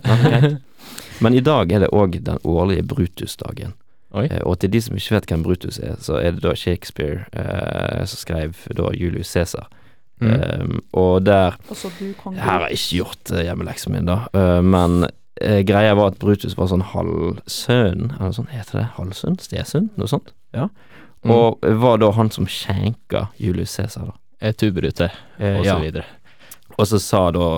[1.23, 3.75] Men i dag er det òg den årlige Brutus-dagen.
[4.17, 7.25] Eh, Og til de som ikke vet hvem Brutus er, så er det da Shakespeare
[7.33, 9.69] eh, som skrev da Julius Cæsar.
[10.22, 10.62] Mm.
[10.62, 14.18] Um, og der Og du, kong Her har jeg ikke gjort uh, hjemmeleksen min, da.
[14.37, 18.87] Uh, men uh, greia var at Brutus var sånn halvsønn, eller sånn heter det?
[18.98, 19.38] Halvsønn?
[19.42, 19.90] Stesønn?
[19.98, 20.35] Noe sånt?
[20.54, 20.68] Ja.
[21.22, 21.35] Mm.
[21.35, 24.18] Og var da han som skjenka Julius Cæsar, da.
[24.42, 25.76] Eh, Tuberute, Eh, og ja.
[25.76, 26.04] så videre.
[26.78, 27.48] Og så sa da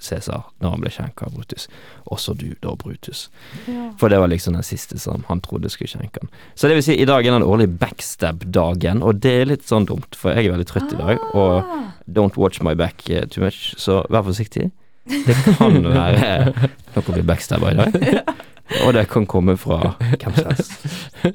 [0.00, 1.66] Cæsar, når han ble skjenka av Brutus,
[2.08, 3.26] også du da, Brutus.
[3.68, 3.90] Ja.
[4.00, 6.30] For det var liksom den siste som han trodde skulle skjenke han.
[6.56, 9.84] Så det vil si, i dag er den årlige backstab-dagen, og det er litt sånn
[9.88, 11.90] dumt, for jeg er veldig trøtt i dag, og Ah.
[12.08, 14.70] don't watch my back eh, too much, så vær forsiktig.
[15.08, 16.54] Det kan være
[16.94, 18.32] noe blir backstabba i dag,
[18.84, 20.72] og det kan komme fra hvem som helst.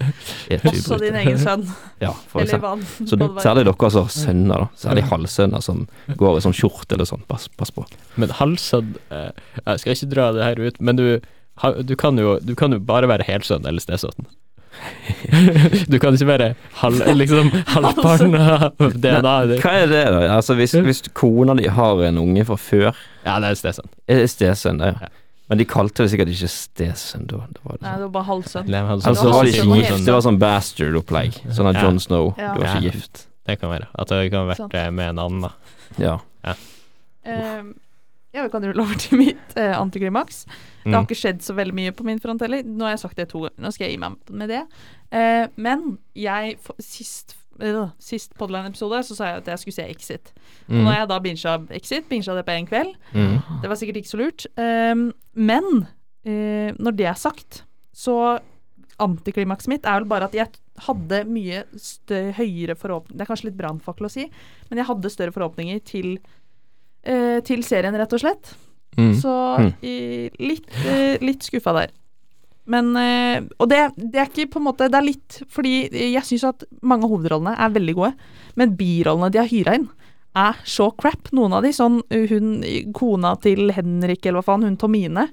[0.71, 1.65] Også din egen sønn.
[2.04, 2.84] Ja, for Eller vann.
[3.00, 4.67] Så særlig dere som har sønner, da.
[4.80, 5.86] Særlig halvsønner som
[6.19, 7.23] går i sånn skjorte eller sånn.
[7.30, 7.86] Pass, pass på.
[8.19, 9.30] Men halvsønn eh,
[9.63, 11.06] Jeg skal ikke dra det her ut, men du,
[11.63, 14.28] ha, du, kan, jo, du kan jo bare være helsønn eller stesønn.
[15.91, 16.47] du kan ikke være
[16.82, 19.63] halv, liksom, halvparten av DNA-et ditt.
[19.63, 20.19] Hva er det, da?
[20.36, 22.91] Altså, hvis, hvis kona di har en unge fra før,
[23.26, 23.89] Ja, det er stesønn.
[24.08, 25.10] er det stesønn, det, Ja.
[25.48, 25.50] Ja.
[25.50, 27.38] Men de kalte det sikkert ikke stesønn da.
[27.56, 27.98] Det var det Nei, sånn.
[27.98, 30.06] det var bare Altså, det var var de halvsønn ikke gift?
[30.06, 31.38] Det var sånn bastard-opplegg.
[31.56, 31.84] Sånn at Ja.
[31.88, 32.54] John Snow Ja.
[32.54, 33.28] Du var ikke gift.
[33.48, 33.88] Det kan være.
[33.96, 35.52] At det kan ha vært eh, med en annen.
[35.98, 36.18] Ja.
[37.24, 37.64] Eh,
[38.34, 40.44] ja, vi kan rulle over til mitt uh, antiklimaks.
[40.84, 41.08] Det har Mm.
[41.08, 42.62] ikke skjedd så veldig mye på min front heller.
[42.64, 44.62] Nå har jeg sagt det to ganger, nå skal jeg gi meg med det.
[45.12, 47.36] Uh, men jeg for, Sist
[48.04, 50.34] Sist Podline-episode så sa jeg at jeg skulle se Exit.
[50.67, 50.82] Mm.
[50.82, 52.93] nå har jeg da binga Exit, binga det på én kveld.
[53.13, 53.39] Mm.
[53.63, 54.46] Det var sikkert ikke så lurt.
[54.60, 55.67] Um, men
[56.28, 57.63] uh, når det er sagt,
[57.96, 58.39] så
[59.02, 60.50] antiklimakset mitt er vel bare at jeg
[60.88, 61.63] hadde mye
[62.38, 64.28] høyere forhåpninger Det er kanskje litt brannfakkel å si,
[64.70, 66.17] men jeg hadde større forhåpninger til,
[67.08, 68.54] uh, til serien, rett og slett.
[68.98, 69.13] Mm.
[69.17, 69.34] Så
[69.86, 69.96] i,
[70.41, 71.93] litt, uh, litt skuffa der.
[72.67, 76.25] Men eh, Og det, det er ikke på en måte Det er litt fordi jeg
[76.27, 78.12] syns at mange av hovedrollene er veldig gode,
[78.60, 79.88] men birollene de har hyra inn,
[80.38, 81.32] er så crap.
[81.36, 82.60] Noen av de, sånn hun
[82.95, 85.27] kona til Henrik, eller hva faen, hun Tomine.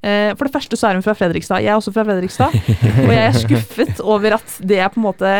[0.00, 1.60] Eh, for det første så er hun fra Fredrikstad.
[1.64, 2.56] Jeg er også fra Fredrikstad.
[3.04, 5.32] og jeg er skuffet over at det er på en måte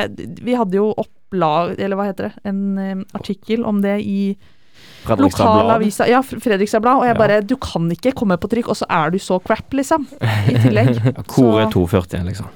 [0.45, 4.21] Vi hadde jo opplag, eller hva heter det, en eh, artikkel om det i
[5.07, 5.23] Blad.
[5.25, 7.01] lokalavisa Ja, Fredrikstad Blad.
[7.03, 9.73] Og jeg bare Du kan ikke komme på trykk, og så er du så crap,
[9.77, 10.07] liksom.
[10.21, 11.01] I tillegg.
[11.33, 12.47] Hvor er 240 liksom?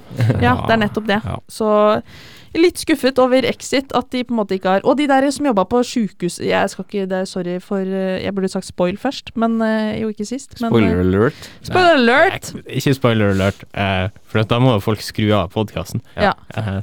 [0.41, 1.21] Ja, det er nettopp det.
[1.51, 1.67] Så
[2.55, 5.43] litt skuffet over Exit, at de på en måte ikke har Og de der som
[5.49, 8.95] jobba på sjukehus Jeg skal ikke det er Sorry for eh, Jeg burde sagt spoil
[9.01, 10.55] først, men eh, jo, ikke sist.
[10.61, 11.49] Men, Spoiler eh, alert.
[11.67, 12.53] spoiler alert!
[12.69, 16.01] Ikke spoiler alert, eh, for da må jo folk skru av podkasten.
[16.19, 16.33] Ja.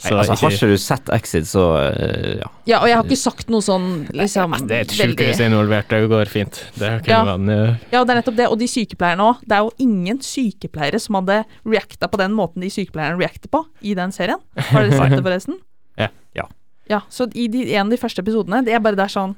[0.01, 2.49] Så altså, har ikke, du sett Exit, så uh, ja.
[2.69, 6.09] Ja, og jeg har ikke sagt noe sånn liksom det er et sjukehus involvert, det
[6.13, 6.63] går fint.
[6.79, 7.23] Det Ja.
[7.27, 8.49] man uh, Ja, det er nettopp det.
[8.49, 9.43] Og de sykepleierne òg.
[9.45, 13.65] Det er jo ingen sykepleiere som hadde reacta på den måten de sykepleierne reacter på
[13.83, 14.41] i den serien.
[14.57, 15.61] Har dere sett det, forresten?
[16.01, 16.09] Ja.
[16.39, 16.49] ja.
[16.91, 19.37] Ja, så i de, en av de første episodene, det er bare der sånn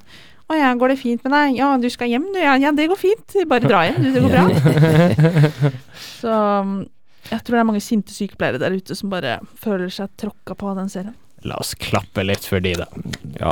[0.49, 1.59] Å ja, går det fint med deg?
[1.59, 2.41] Ja, du skal hjem, du?
[2.41, 3.37] Ja, ja det går fint.
[3.49, 4.11] Bare dra hjem, du.
[4.13, 5.71] Det går bra.
[6.21, 6.75] Så um,
[7.31, 10.73] jeg tror det er mange sinte sykepleiere der ute som bare føler seg tråkka på
[10.73, 11.15] av den serien.
[11.45, 12.87] La oss klappe litt for de, da.
[13.41, 13.51] ja.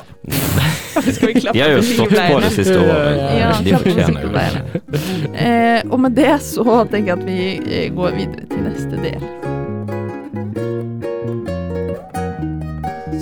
[1.13, 3.21] Skal vi klappe De har jo stått på det siste året.
[3.37, 4.49] Ja, De fortjener jo det.
[5.37, 9.42] Eh, og med det så tenker jeg at vi eh, går videre til neste del.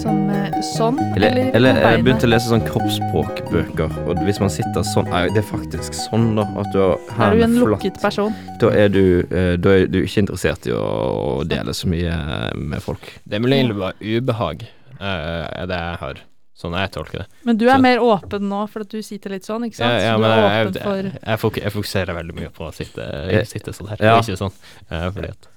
[0.01, 4.53] Som eh, sånn, Eller, eller, eller jeg begynte å lese sånn kroppsspråkbøker, og hvis man
[4.53, 6.47] sitter sånn er det er faktisk sånn, da.
[6.63, 6.79] At du
[7.19, 7.71] har Er du en flatt.
[7.75, 8.33] lukket person?
[8.63, 12.57] Da er du, eh, da er du ikke interessert i å, dele så mye eh,
[12.57, 13.05] med folk.
[13.27, 14.65] Det er mulig det var ubehag,
[14.97, 16.25] eh, er det jeg har.
[16.61, 17.29] Sånn jeg tolker det.
[17.49, 19.93] Men du er Så- mer åpen nå, for at du sitter litt sånn, ikke sant?
[20.01, 23.73] Ja, ja, men jeg, jeg, jeg, jeg fokuserer veldig mye på å sitte, Eh, sitte
[23.73, 24.19] sånn her, ja.
[24.21, 24.53] ikke sånn.
[24.91, 25.49] eh, fordi at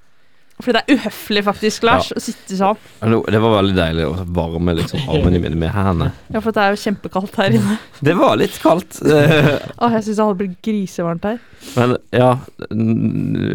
[0.62, 2.78] Fordi det er uhøflig, faktisk, Lars, å sitte sånn.
[3.02, 6.12] Det var veldig deilig å varme liksom, armene mine med hendene.
[6.32, 7.78] Ja, for det er jo kjempekaldt her inne.
[8.08, 9.00] Det var litt kaldt.
[9.08, 11.40] eh, Å, jeg syns det hadde blitt grisevarmt her.
[11.78, 12.34] Men ja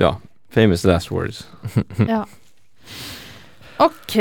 [0.02, 0.16] Ja.
[0.50, 1.42] Famous last words.
[2.08, 2.22] Ja.
[3.84, 4.16] OK.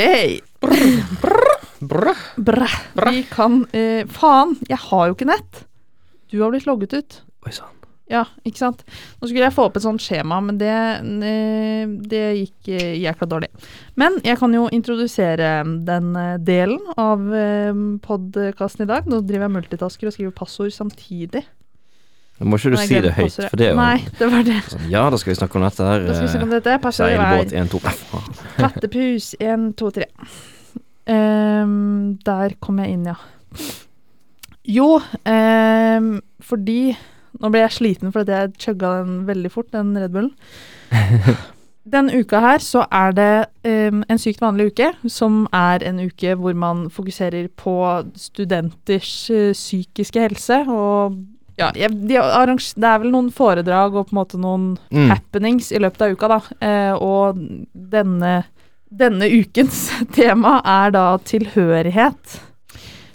[0.60, 2.12] Brr.
[2.36, 2.68] Brr.
[3.08, 5.64] Vi kan eh, Faen, jeg har jo ikke nett.
[6.28, 7.22] Du har blitt logget ut.
[7.48, 7.77] Oi sann.
[8.08, 8.84] Ja, ikke sant.
[9.20, 13.28] Nå skulle jeg få opp et sånt skjema, men det, eh, det gikk eh, jækla
[13.28, 13.50] dårlig.
[14.00, 15.50] Men jeg kan jo introdusere
[15.88, 17.26] den eh, delen av
[18.06, 19.10] podkasten i dag.
[19.12, 21.44] Nå driver jeg multitasker og skriver passord samtidig.
[22.38, 23.50] Nå må ikke du si det høyt, passordet.
[23.50, 24.58] for det er jo Nei, det var det.
[24.70, 26.06] sånn Ja, da skal vi snakke om dette her.
[26.06, 26.76] Da skal vi snakke om dette.
[26.84, 28.40] Passordet Seilbåt er 1, 2 faen.
[28.62, 30.08] kattepus 1, 2, 3.
[31.08, 33.18] Um, der kom jeg inn, ja.
[34.68, 36.10] Jo, um,
[36.44, 36.82] fordi
[37.42, 40.34] Nå ble jeg sliten fordi jeg chugga den veldig fort, den Red Bullen.
[41.88, 43.28] Den uka her så er det
[43.64, 47.76] um, en sykt vanlig uke, som er en uke hvor man fokuserer på
[48.20, 50.58] studenters uh, psykiske helse.
[50.68, 51.16] Og
[51.58, 55.08] ja, de arrange- det er vel noen foredrag og på en måte noen Mm.
[55.14, 56.42] happenings i løpet av uka, da.
[56.60, 57.40] Uh, og
[57.96, 58.34] denne,
[58.92, 59.86] denne ukens
[60.20, 62.42] tema er da tilhørighet.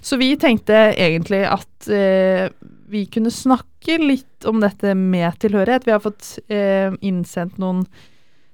[0.00, 2.48] Så vi tenkte egentlig at eh,
[2.92, 5.86] vi kunne snakke litt om dette med tilhørighet.
[5.88, 7.84] Vi har fått eh, innsendt noen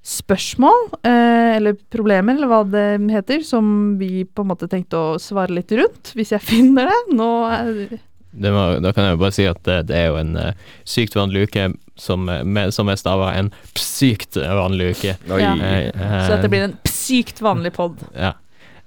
[0.08, 5.18] spørsmål, eh, eller problemer, eller hva det heter, som vi på en måte tenkte å
[5.20, 7.00] svare litt rundt, hvis jeg finner det.
[7.18, 7.98] Nå er
[8.38, 10.72] det må, da kan jeg jo bare si at det, det er jo en uh,
[10.86, 15.16] sykt vanlig uke som, eh, med, som er stava en sykt vanlig uke.
[15.26, 15.54] Ja.
[15.56, 17.98] Eh, eh, Så dette blir en sykt vanlig pod.
[18.14, 18.34] Ja.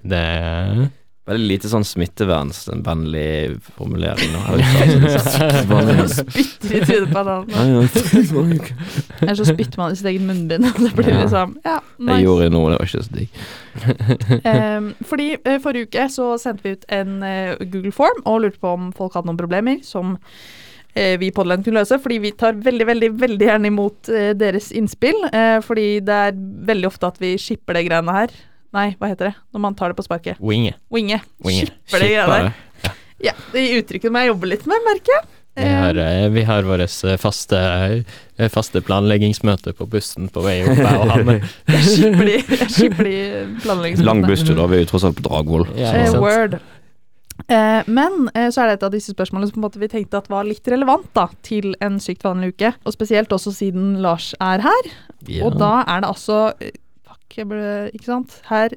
[0.02, 0.22] Det
[1.30, 4.40] Veldig lite sånn smittevernvennlig formulering nå.
[6.16, 7.86] Spytter i trynet på en annen.
[9.22, 10.66] Eller så spytter man i sitt eget munnbind.
[10.72, 11.78] og Det blir liksom Ja,
[12.10, 13.38] Jeg gjorde noe, det var ikke så digg.
[14.50, 18.58] um, fordi uh, forrige uke så sendte vi ut en uh, Google Form og lurte
[18.58, 20.18] på om folk hadde noen problemer som
[20.98, 22.02] eh, vi i Podland kunne løse.
[22.02, 24.10] Fordi vi tar veldig, veldig, veldig gjerne imot
[24.42, 25.22] deres innspill.
[25.62, 26.40] fordi det er
[26.74, 28.42] veldig ofte at vi shipper det greiene her.
[28.72, 30.40] Nei, hva heter det når man tar det på sparket?
[30.40, 30.74] winge.
[30.94, 31.20] Winge.
[31.44, 31.68] Winge.
[31.68, 32.50] Skipper det der.
[32.52, 32.98] Skipper.
[33.22, 35.30] Ja, det uttrykket må jeg jobbe litt med, merker jeg.
[35.62, 37.60] Vi har, eh, vi har vårt faste,
[38.40, 41.28] eh, faste planleggingsmøte på bussen på vei opp, her og han
[41.68, 42.38] de
[43.62, 44.08] planleggingsmøtene.
[44.08, 44.70] Lang busstur, da.
[44.72, 45.68] Vi er jo tross alt på Dragvoll.
[45.76, 46.56] Ja, Eh, word.
[47.48, 49.90] Eh, men eh, så er det et av disse spørsmålene som på en måte vi
[49.92, 52.74] tenkte at var litt relevant da, til en sykt vanlig uke.
[52.86, 54.92] Og spesielt også siden Lars er her.
[55.28, 55.46] Ja.
[55.48, 56.72] Og da er det altså eh,
[57.38, 57.63] Jeg ble,
[57.96, 58.38] ikke sant.
[58.50, 58.76] Her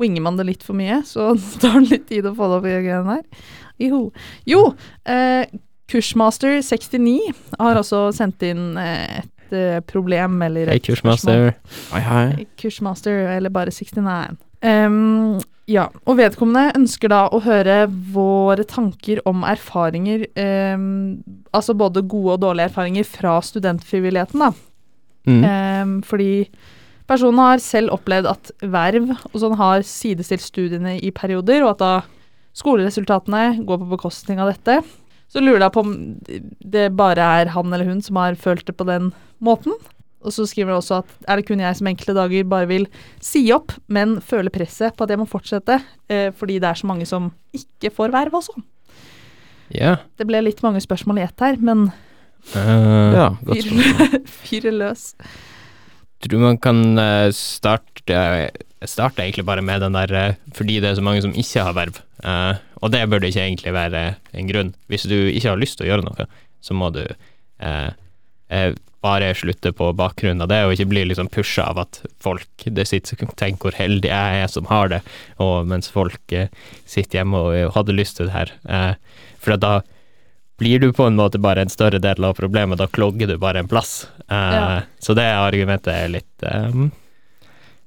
[0.00, 2.68] winger man det litt for mye, så tar det litt tid å få det opp
[2.68, 3.46] i greiene her.
[3.82, 4.02] Jo,
[4.48, 4.60] jo
[5.04, 5.44] eh,
[5.90, 7.18] Kursmaster 69
[7.60, 11.52] har også sendt inn eh, et eh, problem, eller Hei, kursmaster.
[11.92, 12.46] Hei, hei.
[12.58, 14.38] Kursmaster, eller bare 69.
[14.66, 15.36] Um,
[15.70, 17.84] ja, og vedkommende ønsker da å høre
[18.14, 20.26] våre tanker om erfaringer,
[20.74, 21.18] um,
[21.54, 24.52] altså både gode og dårlige erfaringer fra studentfrivilligheten, da.
[25.26, 25.42] Mm.
[25.42, 26.46] Um, fordi
[27.10, 31.82] personen har selv opplevd at verv og sånn har sidestilt studiene i perioder, og at
[31.82, 31.92] da
[32.56, 34.80] skoleresultatene går på bekostning av dette.
[35.28, 35.92] Så lurer jeg på om
[36.62, 39.10] det bare er han eller hun som har følt det på den
[39.42, 39.74] måten.
[40.26, 42.86] Og så skriver han også at er det kun jeg som enkelte dager bare vil
[43.22, 45.78] si opp, men føler presset på at jeg må fortsette,
[46.10, 48.56] eh, fordi det er så mange som ikke får verv også.
[49.74, 49.96] Ja.
[50.18, 51.88] Det ble litt mange spørsmål i ett her, men
[52.54, 53.70] eh, Ja, fyr,
[54.46, 55.12] fyr løs.
[56.24, 58.50] Tror man kan eh, starte
[58.84, 61.76] starte egentlig bare med den der eh, fordi det er så mange som ikke har
[61.76, 62.00] verv.
[62.24, 64.02] Eh, og det burde ikke egentlig være
[64.36, 64.74] en grunn.
[64.90, 66.28] Hvis du ikke har lyst til å gjøre noe,
[66.64, 67.90] så må du eh,
[68.52, 68.72] eh,
[69.04, 72.86] bare slutte på bakgrunn av det, og ikke bli liksom pusha av at folk det
[72.88, 75.02] sitter tenker hvor heldig jeg er som har det,
[75.42, 76.50] og mens folk eh,
[76.88, 78.54] sitter hjemme og, og hadde lyst til det her.
[78.66, 79.78] Eh, for da
[80.58, 83.60] blir du på en måte bare en større del av problemet, da klogger du bare
[83.60, 84.06] en plass.
[84.30, 84.62] Uh, Ja.
[84.98, 86.88] Så det argumentet er litt um,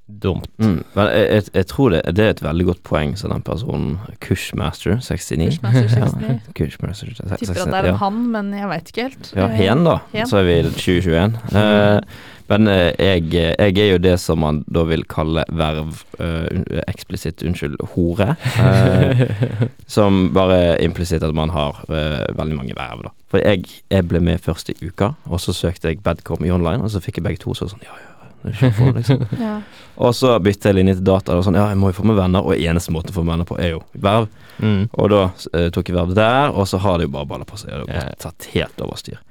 [0.10, 0.50] dumt.
[0.58, 3.44] Mm, men jeg, jeg, jeg tror det, det er et veldig godt poeng, så den
[3.46, 6.26] personen Kushmaster 69 Kursmaster 69.
[6.26, 9.32] Ja, Kushmaster 69 Tipper at det er en han, men jeg veit ikke helt.
[9.38, 10.30] Ja, hen da, hen.
[10.30, 11.40] så er vi i 2021.
[11.62, 12.20] Eh,
[12.50, 16.48] men eh, jeg, jeg er jo det som man da vil kalle verv, uh,
[16.90, 18.34] eksplisitt, unnskyld, hore.
[18.58, 19.68] Uh,
[20.00, 23.14] som bare implisitt at man har uh, veldig mange verv, da.
[23.30, 26.82] For jeg, jeg ble med først i uka, og så søkte jeg Badcom i online,
[26.82, 28.09] og så fikk jeg begge to, så sånn, ja, ja,
[28.44, 29.26] liksom.
[29.40, 29.62] Ja.
[30.00, 32.16] Og så bytte jeg linje til data, og sånn, ja, jeg må jo få med
[32.20, 34.30] venner, og eneste måten å få med venner på er jo verv.
[34.60, 34.86] Mm.
[34.94, 35.24] Og da
[35.56, 37.74] eh, tok jeg verv der, og så har det jo bare baller på seg.
[37.74, 39.20] Det har gått tatt helt over styr.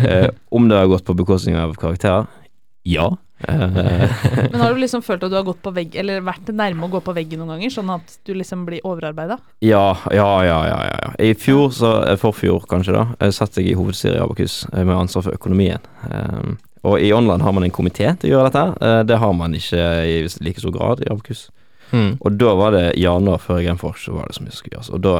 [0.00, 2.24] Eh, om det har gått på bekostning av karakterer?
[2.88, 3.10] Ja.
[3.48, 3.66] Eh,
[4.52, 6.92] Men har du liksom følt at du har gått på vegg, eller vært nærme å
[6.92, 9.40] gå på veggen noen ganger, sånn at du liksom blir overarbeida?
[9.64, 11.12] ja, ja, ja, ja, ja.
[11.18, 14.96] I fjor, så eh, forfjor kanskje, da, eh, satt jeg i hovedstyret i Abakus med
[14.96, 15.84] ansvar for økonomien.
[16.10, 18.66] Eh, og i online har man en komité til å gjøre dette.
[18.86, 21.48] Eh, det har man ikke i like stor grad i Abakus.
[21.92, 22.12] Mm.
[22.20, 24.90] Og da var det januar før Genfors, så var det så mye som skulle gjøres.
[24.94, 25.14] Og da,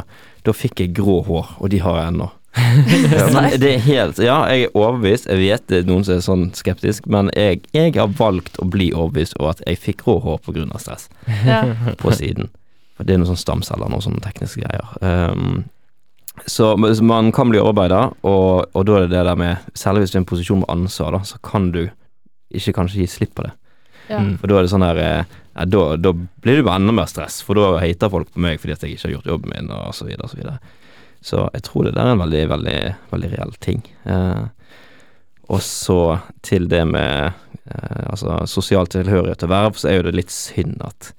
[0.47, 2.29] da fikk jeg grå hår, og de har jeg ennå.
[3.63, 5.29] Det er helt Ja, jeg er overbevist.
[5.31, 8.67] Jeg vet det er noen som er sånn skeptisk, men jeg, jeg har valgt å
[8.67, 10.67] bli overbevist over at jeg fikk grå hår pga.
[10.83, 11.09] stress
[11.47, 11.61] Ja.
[12.01, 12.51] på siden.
[12.97, 14.91] For det er noen sånn stamceller noen sånne tekniske greier.
[15.01, 15.65] Um,
[16.47, 20.13] så man kan bli overarbeida, og, og da er det det der med Særlig hvis
[20.13, 21.83] du er i en posisjon med ansvar, da, så kan du
[22.51, 23.53] ikke kanskje gi slipp på det.
[24.11, 24.19] Ja.
[24.19, 24.35] Mm.
[24.41, 27.11] For da er det sånn der eh, ja, da, da blir det bare enda mer
[27.11, 29.71] stress, for da hater folk på meg fordi at jeg ikke har gjort jobben min,
[29.75, 30.59] og så videre og så videre.
[31.21, 32.81] Så jeg tror det der er en veldig, veldig,
[33.13, 33.85] veldig reell ting.
[34.09, 34.45] Eh,
[35.51, 36.01] og så
[36.47, 37.33] til det med
[37.67, 41.13] eh, altså sosial tilhørighet og verv, så er jo det litt synd at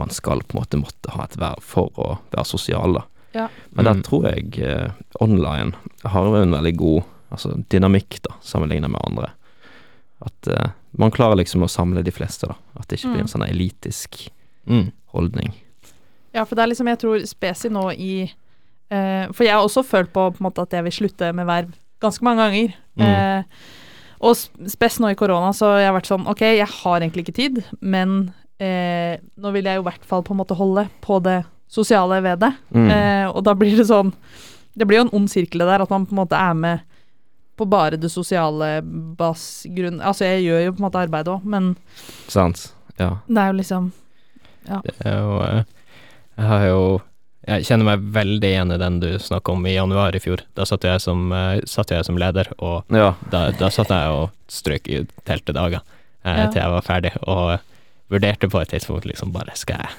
[0.00, 3.04] man skal på en måte måtte ha et verv for å være sosial, da.
[3.34, 3.48] Ja.
[3.74, 4.02] Men der Mm.
[4.06, 9.30] tror jeg eh, online har jo en veldig god altså, dynamikk, da, sammenlignet med andre.
[10.24, 12.54] At eh, man klarer liksom å samle de fleste, da.
[12.78, 13.26] At det ikke blir Mm.
[13.26, 14.28] en sånn elitisk
[14.66, 14.92] Mm.
[15.12, 15.52] holdning.
[16.32, 18.30] Ja, for det er liksom, jeg tror spesi nå i
[18.90, 21.46] eh, For jeg har også følt på, på en måte at jeg vil slutte med
[21.46, 22.74] verv ganske mange ganger.
[22.96, 23.02] Mm.
[23.06, 23.42] Eh,
[24.20, 24.36] og
[24.70, 27.64] spes nå i korona, så jeg har vært sånn Ok, jeg har egentlig ikke tid,
[27.80, 31.44] men eh, nå vil jeg jo i hvert fall på en måte holde på det
[31.68, 32.52] sosiale ved det.
[32.74, 32.90] Mm.
[32.90, 34.12] Eh, og da blir det sånn
[34.74, 36.80] Det blir jo en ond sirkel det der, at man på en måte er med
[37.56, 38.80] på bare det sosiale
[39.18, 41.76] basgrunn Altså, jeg gjør jo på en måte arbeid òg, men
[42.26, 42.72] Sant.
[42.98, 43.16] Ja.
[43.26, 43.92] det er jo liksom
[44.66, 45.62] Det er jo eh,
[46.38, 46.80] Jeg har jo
[47.46, 50.40] Jeg kjenner meg veldig igjen i den du snakka om i januar i fjor.
[50.56, 53.10] Da satt jeg som, eh, satt jeg som leder, og ja.
[53.30, 55.82] da, da satt jeg og strøk i teltedager
[56.24, 56.46] eh, Ja.
[56.50, 57.58] til jeg var ferdig, og
[58.10, 59.90] vurderte på et tidspunkt liksom bare Skal jeg,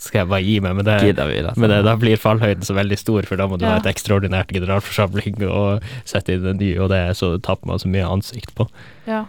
[0.00, 0.94] skal jeg bare gi meg med det?
[1.04, 1.60] Gidder vi dette?
[1.60, 3.74] Men det, da blir fallhøyden så veldig stor, for da må du Ja.
[3.74, 7.90] ha et ekstraordinært generalforsamling og sette inn en ny, og det så tapper man så
[7.92, 8.64] mye ansikt på.
[9.10, 9.26] Ja.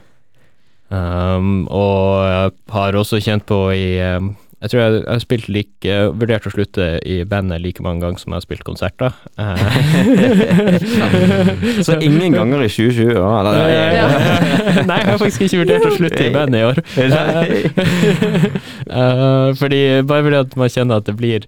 [0.92, 5.48] Um, og jeg har også kjent på i um, Jeg tror jeg, jeg har spilt
[5.50, 9.16] like Vurderte Vurdert å slutte i bandet like mange ganger som jeg har spilt konserter.
[9.40, 9.58] Uh,
[11.88, 13.10] Så ingen ganger i 2020?
[13.16, 13.54] Ja, eller,
[13.96, 14.06] Ja.
[14.90, 16.78] Nei, jeg har faktisk ikke vurdert å slutte i bandet i år.
[18.92, 21.46] Uh, fordi Bare fordi at man kjenner at det blir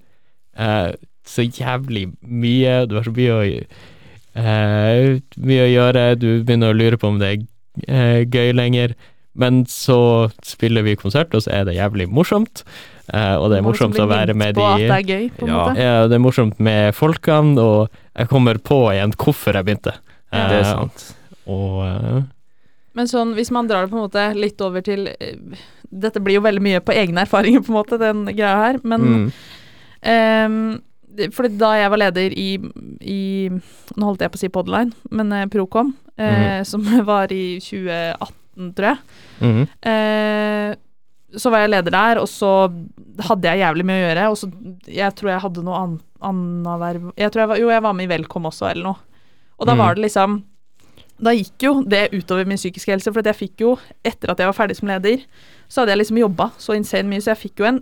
[0.55, 0.93] uh,
[1.27, 6.77] så jævlig mye, du har så mye å uh, Mye å gjøre, du begynner å
[6.77, 7.43] lure på om det er
[7.89, 8.95] uh, gøy lenger.
[9.35, 12.63] men så spiller vi konsert, og så er det jævlig morsomt.
[13.11, 15.63] Eh, og det er morsomt å være med de det de er gøy, Ja.
[15.75, 19.93] ja, Det er morsomt med folkene, og jeg kommer på igjen hvorfor jeg begynte.
[20.31, 20.47] Ja.
[20.47, 21.15] Det er sant.
[21.45, 22.21] Og uh,
[22.95, 25.09] Men sånn, hvis man drar det på en måte litt over til
[25.91, 28.79] Dette blir jo veldig mye på egne erfaringer, på en måte, den greia her.
[28.83, 29.27] Men mm,
[30.07, 30.81] um,
[31.29, 32.47] for fordi da jeg var leder i,
[33.05, 36.65] i Nå holdt jeg på å si Podline, men Procom, eh, Mhm.
[36.65, 38.97] som var i 2018, tror jeg.
[39.41, 39.67] mm.
[39.91, 40.75] Eh,
[41.37, 42.49] så var jeg leder der, og så
[43.27, 44.25] hadde jeg jævlig mye å gjøre.
[44.29, 44.49] Og så
[44.93, 47.93] Jeg tror jeg hadde noe an, annet verv Jeg tror jeg var, Jo, jeg var
[47.97, 48.99] med i Velkom også, eller noe.
[49.59, 49.77] Og da Mm.
[49.79, 50.43] var det liksom
[51.23, 54.37] Da gikk jo det utover min psykiske helse, for at jeg fikk jo, etter at
[54.39, 55.21] jeg var ferdig som leder,
[55.69, 57.79] så hadde jeg liksom jobba så insane mye, så jeg fikk jo en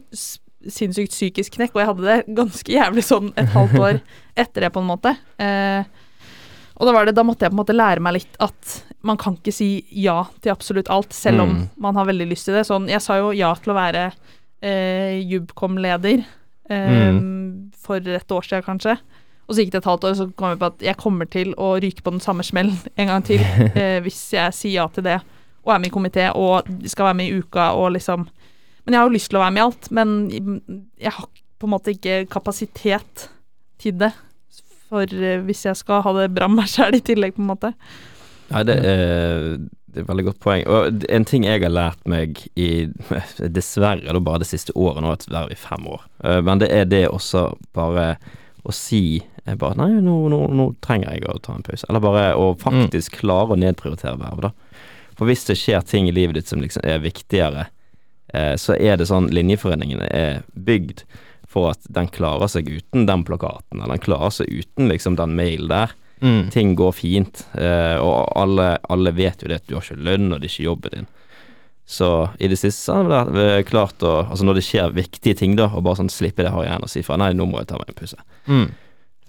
[0.67, 4.01] sinnssykt psykisk knekk, og jeg hadde det ganske jævlig sånn et halvt år
[4.43, 5.15] etter det, på en måte.
[5.41, 5.83] Eh,
[6.77, 9.17] og da var det, da måtte jeg på en måte lære meg litt at man
[9.17, 11.69] kan ikke si ja til absolutt alt, selv om Mm.
[11.77, 12.65] man har veldig lyst til det.
[12.67, 14.11] Sånn, jeg sa jo ja til å være
[14.61, 16.23] eh, Jubcom-leder
[16.69, 17.71] eh, Mm.
[17.77, 18.97] for et år siden, kanskje.
[19.49, 21.53] Og så gikk det et halvt år, så kom jeg på at jeg kommer til
[21.57, 23.41] å ryke på den samme smellen en gang til
[23.75, 25.19] eh, hvis jeg sier ja til det
[25.63, 28.27] og er med i komité og skal være med i uka og liksom
[28.85, 30.61] Men jeg har jo lyst til å være med i alt, men
[30.97, 31.25] jeg har
[31.59, 33.27] på en måte ikke kapasitet
[33.77, 34.09] til det.
[34.89, 37.51] For eh, hvis jeg skal ha det bra med meg sjæl i tillegg, på en
[37.51, 37.73] måte.
[38.51, 39.57] Nei, det er,
[39.91, 40.63] det er et veldig godt poeng.
[40.67, 42.69] Og en ting jeg har lært meg i
[43.57, 46.59] Dessverre da bare det siste året, nå har jeg vært i fem år, Eh, men
[46.61, 48.15] det er det også bare
[48.61, 51.87] å si eh, bare Nei, nå, nå, nå trenger jeg å ta en pause.
[51.89, 54.51] Eller bare å faktisk klare å nedprioritere verv, da.
[55.17, 57.65] For hvis det skjer ting i livet ditt som liksom er viktigere,
[58.33, 61.03] eh, så er det sånn linjeforeningene er bygd
[61.51, 65.33] for at den klarer seg uten den plakaten, eller den klarer seg uten liksom den
[65.35, 69.75] mailen der mm, ting går fint, eh, og alle, alle vet jo det at du
[69.77, 71.09] har ikke lønn, og det er ikke jobben din.
[71.91, 72.07] Så
[72.39, 75.65] i det siste så har det klart å Altså når det skjer viktige ting, da,
[75.75, 77.81] og bare sånn slippe det har igjen og si fra nei, nå må jeg ta
[77.81, 78.21] meg en pause.
[78.47, 78.69] mm.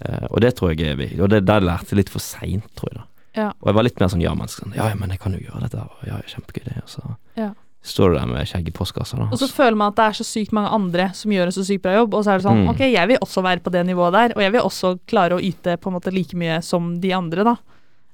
[0.03, 1.19] Eh, og det tror jeg er viktig.
[1.23, 3.03] Og det der lærte jeg litt for seint, tror jeg, da.
[3.37, 3.45] Ja.
[3.61, 4.65] Og jeg var litt mer sånn ja-menneske.
[4.65, 7.03] Sånn, ja, ja, men jeg kan jo gjøre dette, og ja, kjempegøy det, og så
[7.39, 7.51] Ja.
[7.83, 9.25] Står du der med skjegg i postkassa, da.
[9.31, 11.65] Og så føler man at det er så sykt mange andre som gjør en så
[11.67, 12.69] sykt bra jobb, og så er det sånn Mm.
[12.71, 15.43] Ok, jeg vil også være på det nivået der, og jeg vil også klare å
[15.43, 17.55] yte på en måte like mye som de andre, da.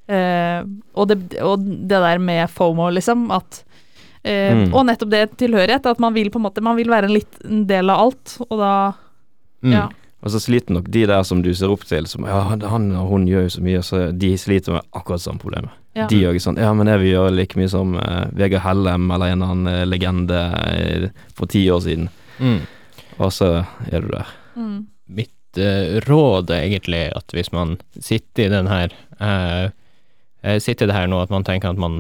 [0.10, 0.64] Eh,
[0.96, 3.64] og, det, og det der med FOMO, liksom, at
[4.24, 4.74] eh, Mm.
[4.74, 7.38] Og nettopp det tilhørighet, at man vil på en måte Man vil være en litt
[7.46, 8.74] en del av alt, og da
[9.62, 9.74] Mm.
[9.74, 9.90] Ja.
[10.20, 13.12] Og så sliter nok de der som du ser opp til, som ja, han og
[13.12, 15.72] hun gjør jo så mye, så de sliter med akkurat samme problemet.
[15.96, 16.06] Ja.
[16.12, 19.08] De òg er sånn Ja, men jeg vil gjøre like mye som uh, Vegard Hellem
[19.16, 22.12] eller en annen uh, legende uh, for ti år siden.
[22.38, 22.60] Mm.
[23.18, 23.50] Og så
[23.90, 24.36] er du der.
[24.60, 24.78] mm.
[25.18, 28.94] Mitt uh, råd er egentlig at hvis man sitter i den her
[30.64, 31.98] Sitter i det her nå at man tenker at man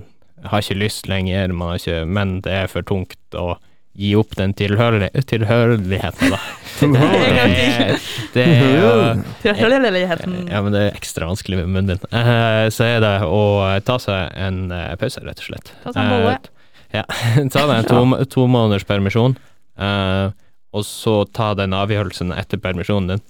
[0.47, 3.57] har ikke lyst lenger, man har ikke, men det er for tungt å
[3.99, 6.39] gi opp den tilhørighe- tilhørigheten, da.
[6.79, 8.91] En Det, det er jo
[9.43, 10.35] Tilhørigheten.
[10.47, 12.05] Ja, men det er ekstra vanskelig med munnen din.
[12.15, 13.41] Eh, så er det å
[13.83, 15.73] ta seg en eh, pause, rett og slett.
[15.83, 16.37] Ta seg en bolle.
[16.37, 17.03] Eh, ja.
[17.53, 17.99] ta deg en to,
[18.31, 19.35] to måneders permisjon,
[19.79, 20.29] eh,
[20.71, 23.25] og så ta den avgjørelsen etter permisjonen din.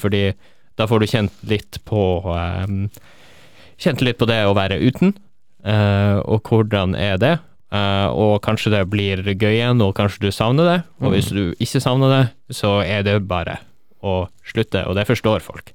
[0.00, 0.22] Fordi
[0.78, 2.00] da får du kjent litt på
[3.78, 5.12] Kjent litt på det å være uten,
[5.66, 7.34] eh, og hvordan er det.
[7.68, 10.78] Eh, og kanskje det blir gøy igjen, og kanskje du savner det.
[11.02, 12.22] Og hvis du ikke savner det,
[12.56, 13.58] så er det bare
[14.02, 15.74] å slutte, og det forstår folk.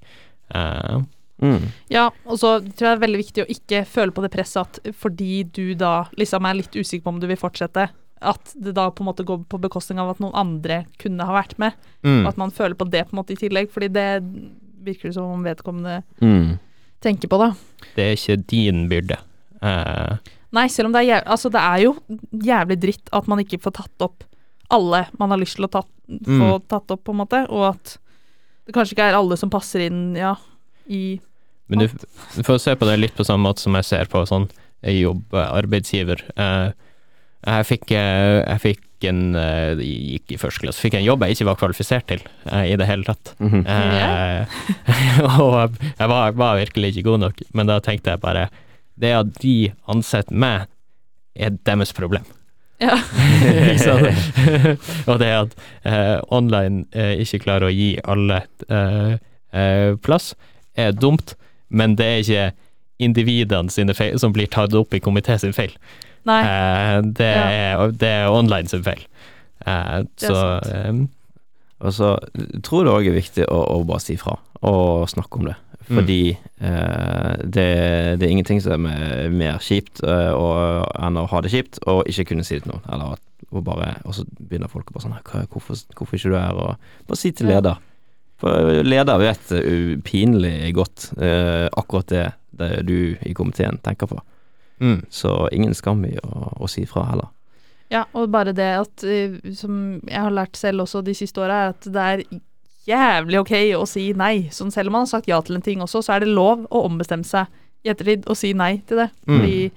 [0.54, 1.04] Uh,
[1.44, 1.72] Mm.
[1.92, 4.62] Ja, og så tror jeg det er veldig viktig å ikke føle på det presset
[4.62, 7.90] at fordi du da liksom er litt usikker på om du vil fortsette,
[8.24, 11.36] at det da på en måte går på bekostning av at noen andre kunne ha
[11.36, 11.76] vært med.
[12.06, 12.22] mm.
[12.22, 14.08] Og at man føler på det på en måte i tillegg, fordi det
[14.86, 16.60] virker det som om vedkommende Mm.
[17.04, 17.52] tenker på, da.
[17.98, 19.18] Det er ikke din byrde.
[19.62, 20.18] Eh,
[20.54, 21.24] Nei, selv om det er.
[21.26, 21.96] Altså, det er jo
[22.46, 24.24] jævlig dritt at man ikke får tatt opp
[24.74, 26.64] alle man har lyst til å ta, få Mm.
[26.70, 27.98] tatt opp, på en måte, og at
[28.66, 30.36] det kanskje ikke er alle som passer inn, ja,
[30.90, 31.20] i
[31.70, 31.88] men du,
[32.36, 34.50] du får se på det litt på samme måte som jeg ser på sånn
[34.84, 36.20] jobb, eh, arbeidsgiver.
[36.36, 36.72] Eh,
[37.48, 41.24] jeg fikk, eh, jeg fikk en eh, jeg gikk i første klasse, fikk en jobb
[41.26, 43.34] jeg ikke var kvalifisert til eh, i det hele tatt.
[43.40, 43.64] Mhm.
[43.66, 44.46] Eh,
[45.40, 48.50] og jeg var, var virkelig ikke god nok, men da tenkte jeg bare
[49.00, 50.68] Det at de ansetter meg,
[51.36, 52.26] er deres problem.
[52.84, 52.98] Ja.
[55.10, 55.56] Og det at
[55.88, 59.16] eh, online eh, ikke klarer å gi alle eh,
[59.54, 60.34] eh, plass,
[60.78, 61.36] er dumt,
[61.70, 62.46] men det er ikke
[63.04, 65.74] individene sine feil som blir tatt opp i komité sin feil.
[66.30, 66.40] Nei.
[66.46, 67.50] Eh, det, Ja.
[67.84, 69.02] er, det er online sin feil.
[69.66, 70.40] Eh, er så
[71.84, 72.14] Og så
[72.64, 75.56] tror jeg det òg er viktig å, å bare si fra, og snakke om det.
[75.84, 75.98] Mm.
[75.98, 77.68] Fordi eh, det,
[78.20, 82.08] det er ingenting som er mer- kjipt eh, og, enn å ha det kjipt og
[82.10, 82.86] ikke kunne si det til noen.
[82.88, 85.18] Eller at, og, bare, og så begynner folk å bare sånn
[85.52, 86.62] hvorfor, hvorfor ikke du er her?
[86.64, 87.82] Og bare si til leder.
[88.42, 92.26] For leder vet uh, pinlig godt uh, akkurat det,
[92.60, 94.18] det du i komiteen tenker på.
[94.84, 95.04] Mm.
[95.14, 97.30] Så ingen skam i å, å si fra heller.
[97.94, 101.60] Ja, og bare det at, eh, som jeg har lært selv også de siste åra,
[101.60, 102.24] er at det er
[102.88, 104.50] jævlig ok å si nei.
[104.52, 106.66] Sånn selv om man har sagt ja til en ting også, så er det lov
[106.70, 107.48] å ombestemme seg
[107.84, 109.10] i ettertid og si nei til det.
[109.28, 109.34] Mm.
[109.38, 109.72] Fordi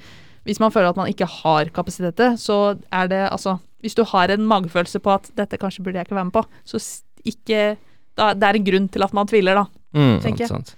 [0.46, 3.94] hvis man føler at man ikke har kapasitet til det, så er det altså Hvis
[3.94, 6.78] du har en magefølelse på at 'dette kanskje burde jeg ikke være med på', så
[7.24, 7.76] ikke
[8.16, 9.64] da, Det er en grunn til at man tviler, da.
[9.94, 10.20] Mm.
[10.22, 10.48] Tenker jeg.
[10.48, 10.76] Sant, sant.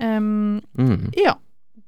[0.00, 1.12] Ehm, Mm.
[1.16, 1.34] ja.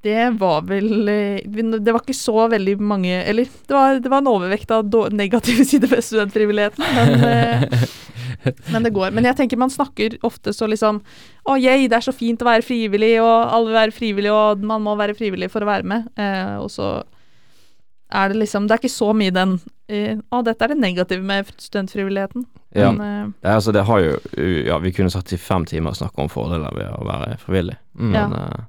[0.02, 1.42] Det var vel eh,
[1.78, 5.64] Det var ikke så veldig mange Eller det var, det var en overvekt av negative
[5.70, 7.84] sider ved studentfrivilligheten, men, eh,
[8.74, 9.12] men det går.
[9.14, 10.98] Men jeg tenker man snakker ofte så liksom
[11.46, 14.64] Å, yay, det er så fint å være frivillig, og alle vil være frivillige, og
[14.66, 16.10] man må være frivillig for å være med.
[16.18, 16.96] Eh, og så
[18.12, 19.54] er det liksom Det er ikke så mye den
[19.88, 22.48] eh, Å, dette er det negative med studentfrivilligheten.
[22.74, 22.90] Ja.
[22.90, 24.18] Men, eh, Ja, altså det har jo
[24.66, 27.78] Ja, vi kunne satt i fem timer og snakket om fordeler ved å være frivillig.
[27.94, 28.66] men Ja.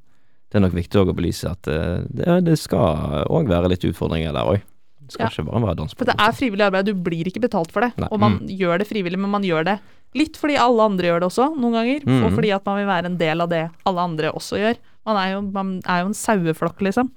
[0.54, 4.36] Det er nok viktig å belyse at eh, det, det skal òg være litt utfordringer
[4.36, 4.62] der òg.
[5.04, 5.30] Det skal Ja.
[5.34, 7.92] ikke bare være dans For det er frivillig arbeid, du blir ikke betalt for det.
[7.98, 8.08] Nei.
[8.14, 9.80] Og man gjør det frivillig, men man gjør det
[10.14, 12.06] litt fordi alle andre gjør det også, noen ganger.
[12.06, 12.36] Og Mhm.
[12.38, 14.78] fordi at man vil være en del av det alle andre også gjør.
[15.10, 17.10] Man er jo, man er jo en saueflokk, liksom.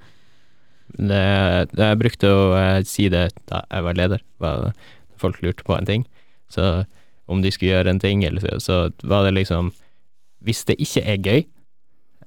[0.96, 4.72] Det, det, jeg brukte å eh, si det da jeg var leder, var
[5.20, 6.06] folk lurte på en ting.
[6.48, 6.86] Så
[7.28, 9.72] om de skulle gjøre en ting, eller så, så var det liksom
[10.46, 11.40] Hvis det ikke er gøy,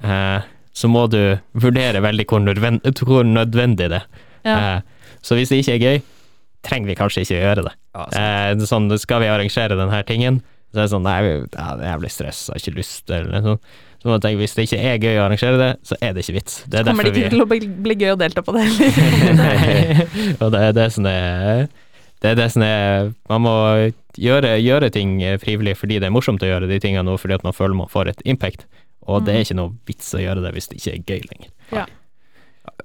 [0.04, 0.42] eh,
[0.80, 1.20] så må du
[1.60, 4.08] vurdere veldig hvor, nødven, hvor nødvendig det er.
[4.48, 4.56] Ja.
[4.56, 6.00] Eh, så hvis det ikke er gøy,
[6.64, 7.76] trenger vi kanskje ikke gjøre det.
[7.98, 8.06] Ja.
[8.16, 11.94] Eh, sånn, skal vi arrangere denne tingen, så er det sånn Nei, ja, det er
[11.96, 13.78] jævlig har ikke lyst, eller noe sånt.
[14.00, 16.24] Så må jeg tenke, hvis det ikke er gøy å arrangere det, så er det
[16.24, 16.60] ikke vits.
[16.72, 18.64] Det er Kommer det ikke vi til å bli, bli gøy å delta på det
[18.70, 20.04] heller?
[20.46, 21.66] Og det er det som er
[22.24, 23.56] Det er det som er Man må
[24.16, 27.44] gjøre, gjøre ting frivillig fordi det er morsomt å gjøre de tingene nå, fordi at
[27.44, 28.64] man føler man får et impact.
[29.10, 31.88] Og det er ikke noe vits å gjøre det hvis det ikke er gøy lenger.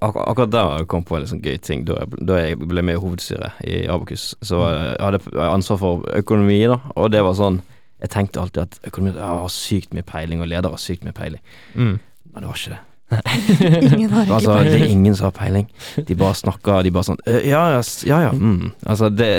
[0.03, 1.85] Ak akkurat der kom jeg på en sånn gøy ting.
[1.89, 5.79] Da jeg, da jeg ble med i hovedstyret i Abokus, så jeg hadde jeg ansvar
[5.83, 7.61] for økonomi, da, og det var sånn
[8.03, 11.15] Jeg tenkte alltid at økonomi jeg har sykt mye peiling, og leder har sykt mye
[11.17, 11.41] peiling.
[11.75, 11.95] Mm.
[12.35, 12.83] Men det var ikke det.
[13.95, 14.91] Ingen har ikke Altså, det er peiling.
[14.97, 15.69] ingen som har peiling.
[16.09, 18.33] De bare snakker, de bare sånn «Øh, Ja, ja, ja, ja.
[18.35, 18.73] Mm.
[18.91, 19.31] Altså, det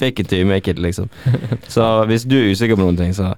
[0.00, 1.08] Fake it you make it, liksom.
[1.68, 3.30] Så hvis du er usikker på noen ting, så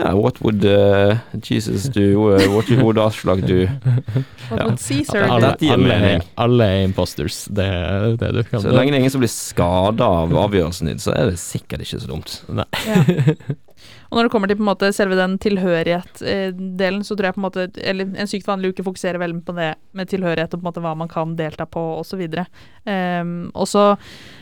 [0.00, 2.30] ja, what would uh, Jesus do?
[2.32, 3.66] Uh, what would Aslak do?
[3.66, 4.64] What Ja.
[4.66, 5.70] would Caesar Alle, do?
[5.72, 9.22] Alle, alle er imposters, det er det du kan Så lenge det er ingen som
[9.22, 12.40] blir skada av avgjørelsen din, så er det sikkert ikke så dumt.
[12.50, 12.64] Ja.
[14.10, 17.40] Og når det kommer til på en måte selve den tilhørighet-delen, så tror jeg på
[17.40, 20.64] en måte Eller en sykt vanlig uke fokuserer veldig på det med tilhørighet og på
[20.64, 22.24] en måte hva man kan delta på osv.
[22.84, 23.84] Um, og så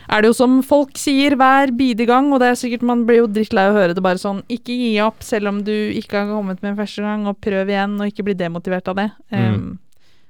[0.09, 3.21] er det jo som folk sier hver bidige gang, og det er sikkert man blir
[3.21, 6.17] jo drittlei av å høre det bare sånn Ikke gi opp selv om du ikke
[6.17, 9.07] har kommet med en første gang, og prøv igjen, og ikke bli demotivert av det.
[9.29, 9.77] Um,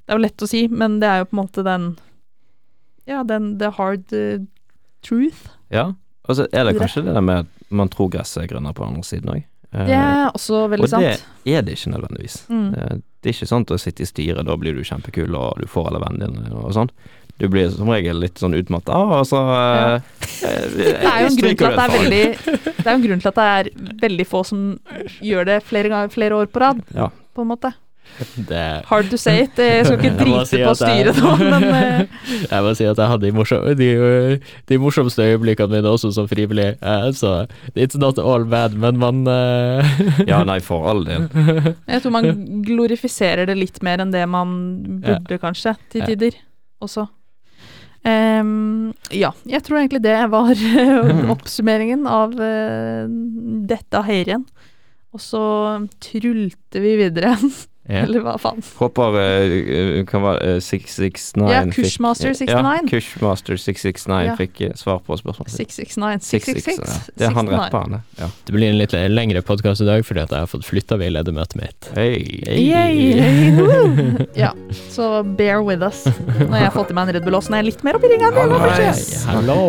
[0.03, 1.89] Det er jo lett å si, men det er jo på en måte den
[3.07, 4.43] Ja, den the hard uh,
[5.05, 5.47] truth.
[5.71, 5.93] Ja.
[6.29, 8.85] Og så er det kanskje det der med at man tror gresset er grønnere på
[8.85, 9.43] andre siden òg.
[9.69, 11.25] Det er også veldig og det sant.
[11.45, 12.37] er det ikke nødvendigvis.
[12.49, 12.67] Mm.
[12.73, 15.57] Eh, Det er ikke sånn at å sitte i styret, da blir du kjempekul, og
[15.59, 16.89] du får alle vennene dine og sånn.
[17.39, 20.07] Du blir som regel litt sånn utmatta, og så eh,
[20.47, 22.23] eh, Det er jo en grunn til at det er veldig
[22.79, 23.69] Det er jo en grunn til at det er
[24.07, 24.63] veldig få som
[25.21, 27.09] gjør det flere, ganger, flere år på rad, Ja.
[27.35, 27.73] på en måte.
[28.35, 29.59] Det, Hard to say it.
[29.59, 33.11] Jeg skal ikke drite si på styret nå, men eh, jeg må si at jeg
[33.13, 33.89] hadde de, morsom, de,
[34.71, 37.35] de morsomste øyeblikkene mine også som frivillig, eh, så
[37.75, 39.93] it's not all bad, men man eh.
[40.27, 41.29] Ja, nei, for all del.
[41.93, 44.57] jeg tror man glorifiserer det litt mer enn det man
[45.05, 46.11] burde, kanskje, til Ja.
[46.11, 46.35] tider
[46.83, 47.07] også.
[47.99, 50.55] Um, ja, jeg tror egentlig det var
[51.33, 53.09] oppsummeringen av uh,
[53.67, 54.45] dette igjen
[55.11, 55.41] Og så
[55.99, 57.33] trulte vi videre,
[57.89, 58.03] ja.
[58.05, 58.61] eller hva faen.
[58.79, 62.49] Håper uh, kan være, uh, 669 Ja, Kushmaster 69.
[62.53, 64.35] Ja, Kushmaster 669 Ja.
[64.39, 65.51] fikk eh, svar på spørsmålet.
[65.55, 67.09] 669, 666, 666.
[67.09, 67.13] ja.
[67.19, 67.57] Det er han 69.
[67.57, 68.01] rapperen, det.
[68.21, 68.27] Ja.
[68.47, 71.09] Det blir en litt lengre podkast i dag fordi at jeg har fått flytta ved
[71.15, 71.79] ledermøtet mitt.
[71.97, 72.13] Hei.
[72.45, 73.55] Yay!
[73.57, 74.27] Woo!
[74.37, 74.51] Ja,
[74.93, 76.05] så bear with us.
[76.05, 77.93] Når jeg har fått i meg en Red Bull også, når jeg er litt mer
[77.99, 78.27] oppi ringa.
[78.35, 78.57] Det Hello.
[78.59, 78.85] Alright.
[78.85, 79.59] kanskje Hallo!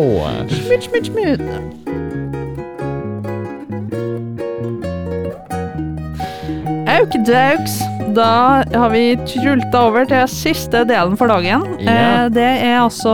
[6.91, 7.79] Aukdauks.
[8.15, 11.63] Da har vi trulta over til siste delen for dagen.
[11.79, 12.25] Yeah.
[12.25, 13.13] Eh, det er altså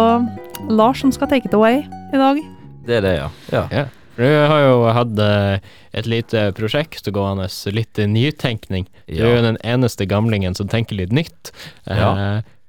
[0.70, 2.40] Lars som skal take it away i dag.
[2.88, 3.28] Det er det, ja.
[3.54, 3.64] ja.
[3.70, 3.94] Yeah.
[4.18, 5.60] Du har jo hatt eh,
[5.94, 8.88] et lite prosjekt gående, litt nytenkning.
[9.06, 11.52] Du er jo den eneste gamlingen som tenker litt nytt.
[11.86, 12.14] eh, Ja.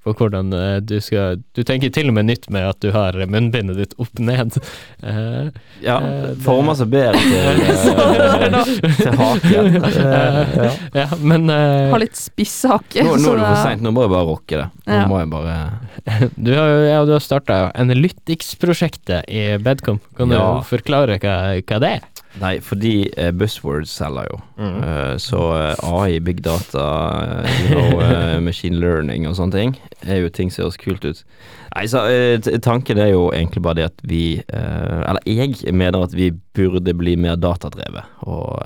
[0.07, 3.17] På hvordan eh, du skal Du tenker til og med nytt med at du har
[3.27, 4.55] munnbindet ditt opp ned.
[5.03, 5.51] Uh,
[5.83, 7.61] Ja, Eh, det- former seg bedre til,
[7.99, 9.69] uh, til haken.
[9.85, 10.71] Eh, ja.
[11.03, 13.03] ja, men eh, Har litt spiss hake.
[13.05, 14.69] Nå, nå er det for det- seint, nå må jeg bare rocke det.
[14.87, 15.07] Nå Ja.
[15.11, 15.57] må jeg bare
[16.47, 19.99] du har jo ja, har starta Analytics-prosjektet i Bedcom.
[20.17, 20.61] Kan Ja.
[20.61, 22.07] du forklare hva, hva det er?
[22.39, 24.39] Nei, fordi eh, buzzwords selger jo.
[24.59, 24.76] Mm.
[24.82, 26.84] Uh, så eh, AI, big data,
[27.45, 29.74] eh, you know, uh, machine learning og sånne ting
[30.07, 31.22] er jo ting som høres kult ut.
[31.74, 36.14] Nei, så uh, tanken er jo egentlig bare det at vi Eller jeg mener at
[36.16, 38.07] vi burde bli mer datadrevet.
[38.26, 38.59] Og,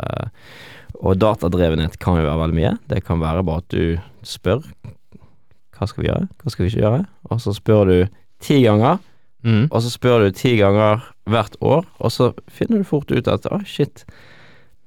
[1.00, 2.74] og datadrevenhet kan jo være veldig mye.
[2.90, 4.62] Det kan være bare at du spør
[5.72, 7.96] hva skal vi gjøre, hva skal vi ikke gjøre, og så spør du
[8.42, 9.00] ti ganger.
[9.42, 9.64] Mm.
[9.72, 13.46] Og så spør du ti ganger hvert år, og så finner du fort ut at
[13.52, 14.04] ah, shit,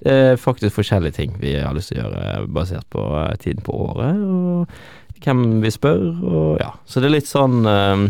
[0.03, 3.63] det er faktisk forskjellige ting vi har lyst til å gjøre basert på eh, tiden
[3.65, 6.73] på året, og hvem vi spør, og ja.
[6.85, 8.05] Så det er litt sånn eh,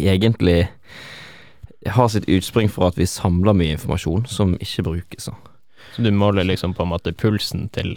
[0.00, 0.62] egentlig
[1.86, 5.30] har sitt utspring fra at vi samler mye informasjon som ikke brukes.
[5.94, 7.96] Så du måler liksom på en måte pulsen til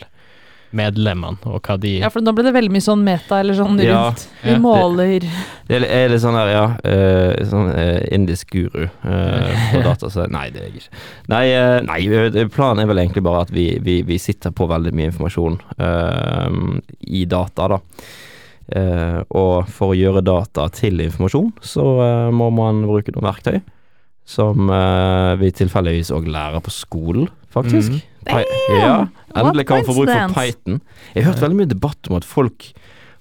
[0.76, 3.80] medlemmene, og hva de Ja, for nå ble det veldig mye sånn meta, eller sånn
[3.84, 4.26] Ja, rundt.
[4.41, 4.59] Vi ja.
[4.61, 5.28] måler
[5.69, 10.09] Det er, er litt sånn der, ja, Uh, sånn uh, indisk guru uh, på data,
[10.11, 11.01] så nei, det er jeg ikke.
[11.32, 11.43] Nei,
[11.86, 15.57] nei, planen er vel egentlig bare at vi, vi, vi sitter på veldig mye informasjon
[17.13, 17.80] i data, da.
[18.74, 21.86] Eh, og for å gjøre data til informasjon, så
[22.34, 23.59] må man bruke noen verktøy.
[24.24, 24.71] Som
[25.41, 27.97] vi tilfeldigvis òg lærer på skolen, faktisk.
[27.97, 28.12] Mhm.
[28.30, 28.95] Ja,
[29.36, 30.36] endelig kan man få bruk for.
[30.38, 30.82] Python.
[31.13, 32.71] Jeg har hørt veldig mye debatt om at folk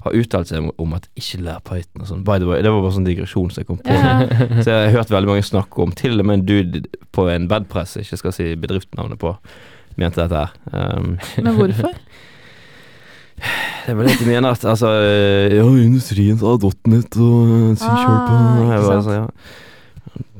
[0.02, 2.24] har uttalt seg om, at ikke lær Python og sånn.
[2.26, 3.94] By the way, det var bare sånn digresjon som jeg kom på.
[3.94, 4.26] Ja.
[4.64, 6.82] Så jeg har hørt veldig mange snakke om Til og med en dude
[7.14, 9.36] på en bedpress, ikke skal si bedriftsnavnet på,
[10.00, 10.56] mente dette her.
[10.72, 11.94] Um, Men hvorfor?
[13.86, 18.30] det er vel det de mener at altså eh, Ja, industrien sa dotnet og C-sharp
[18.30, 19.26] Ah, og ikke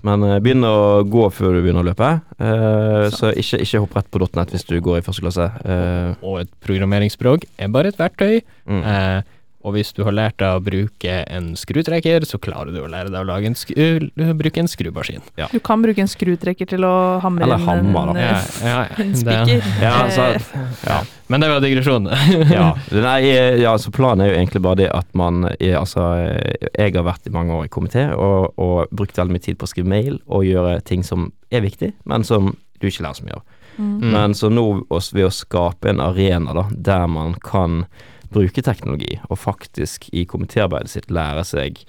[0.07, 2.09] Men eh, begynn å gå før du begynner å løpe.
[2.43, 5.47] Uh, så ikke, ikke hopp rett på dotnet hvis du går i første klasse.
[5.63, 6.19] Uh.
[6.27, 8.43] Og et programmeringsspråk er bare et verktøy.
[8.67, 8.83] mm.
[8.83, 9.32] Eh,
[9.63, 13.13] og hvis du har lært deg å bruke en skrutrekker, så klarer du å lære
[13.13, 14.09] deg å lage en skru,
[14.39, 15.23] bruke en skrumaskin.
[15.53, 16.93] Du kan bruke en skrutrekker til å
[17.23, 19.71] hamre Eller inn hammer, en, Ja, eh, ja, en spiker.
[19.87, 20.43] Ja, Eh,
[20.87, 20.99] ja.
[21.33, 22.09] Men det var digresjon.
[22.53, 22.67] ja.
[23.07, 26.05] Nei, eh, ja, altså planen er jo egentlig bare det at man Altså,
[26.77, 29.67] jeg har vært i mange år i komité og, og brukt veldig mye tid på
[29.67, 32.53] å skrive mail og gjøre ting som er viktig, men som
[32.83, 33.43] du ikke lærer så mye av.
[33.79, 33.91] mm.
[34.03, 34.09] Mm.
[34.13, 37.85] Men så nå ved å skape en arena da, der man kan
[38.35, 41.83] bruke teknologi, og faktisk i komitéarbeidet sitt lære seg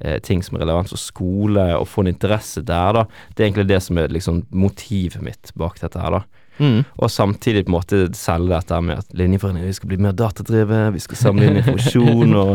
[0.00, 3.06] eh, ting som er relevant for skole, og få en interesse der, da.
[3.34, 6.40] Det er egentlig det som er liksom motivet mitt bak dette her, da.
[6.60, 6.82] Mm.
[7.00, 10.90] Og samtidig på en måte selge dette med at linjeforeningen vi skal bli mer datadrevet,
[10.92, 12.52] vi skal samle inn informasjon og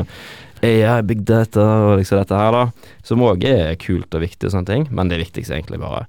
[0.66, 2.92] AI, big data og liksom dette her, da.
[3.06, 6.06] Som òg er kult og viktig og sånne ting, men det viktigste er egentlig bare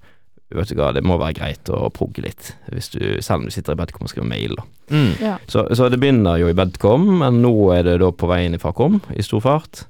[0.55, 3.55] Vet du hva, det må være greit å progge litt, hvis du, selv om du
[3.55, 4.66] sitter i Bedcom og skriver mail, da.
[4.94, 5.09] Mm.
[5.18, 5.32] Ja.
[5.51, 8.55] Så, så det begynner jo i Bedcom, men nå er det da på vei inn
[8.55, 9.82] i Fakom i stor fart.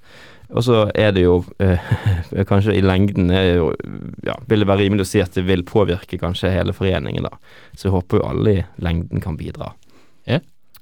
[0.54, 1.92] Og så er det jo eh,
[2.50, 3.70] kanskje i lengden er jo,
[4.24, 7.36] ja, vil det være rimelig å si at det vil påvirke kanskje hele foreningen, da.
[7.74, 9.74] Så jeg håper jo alle i lengden kan bidra.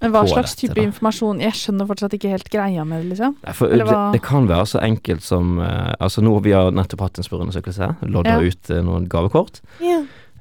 [0.04, 0.84] Men hva slags dette, type da.
[0.88, 3.36] informasjon Jeg skjønner fortsatt ikke helt greia med det, liksom.
[3.44, 6.52] Nei, For Eller det, hva- det kan være så enkelt som uh, Altså nå Vi
[6.54, 8.44] har nettopp hatt en spørreundersøkelse, lodda Ja.
[8.44, 9.62] ut uh, noen gavekort.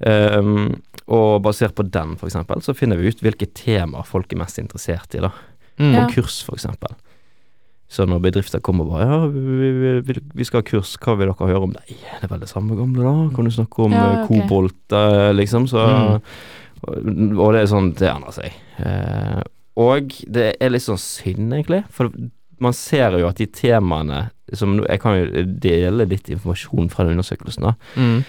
[0.03, 4.57] Um, og basert på den, eksempel, så finner vi ut hvilke temaer folk er mest
[4.59, 5.29] interessert i, da.
[5.79, 5.93] Mm.
[5.95, 6.05] Ja.
[6.11, 6.95] Kurs, eksempel.
[7.93, 11.13] Så når bedrifter kommer og bare Ja, vi, vi, vi, vi skal ha kurs, hva
[11.19, 11.75] vil dere høre om?
[11.75, 13.35] Nei, det er vel det samme gamle, da.
[13.35, 14.41] Kan du snakke om Ja, okay.
[14.41, 15.67] kobolt, eh, liksom?
[15.69, 16.21] Så Mm.
[16.83, 18.55] og, og det er sånn, det endrer seg.
[18.83, 19.41] Eh,
[19.79, 21.81] og det er litt sånn synd, egentlig.
[21.93, 22.11] For
[22.63, 27.15] man ser jo at de temaene som Jeg kan jo dele litt informasjon fra den
[27.15, 27.71] undersøkelsen, da.
[27.97, 28.19] Mm.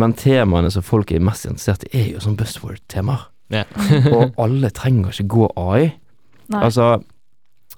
[0.00, 3.26] Men temaene som folk er mest interessert i, er jo sånn buzzword-temaer.
[3.52, 3.66] Yeah.
[4.14, 5.90] og alle trenger ikke gå AI.
[6.50, 6.62] Nei.
[6.62, 7.02] Altså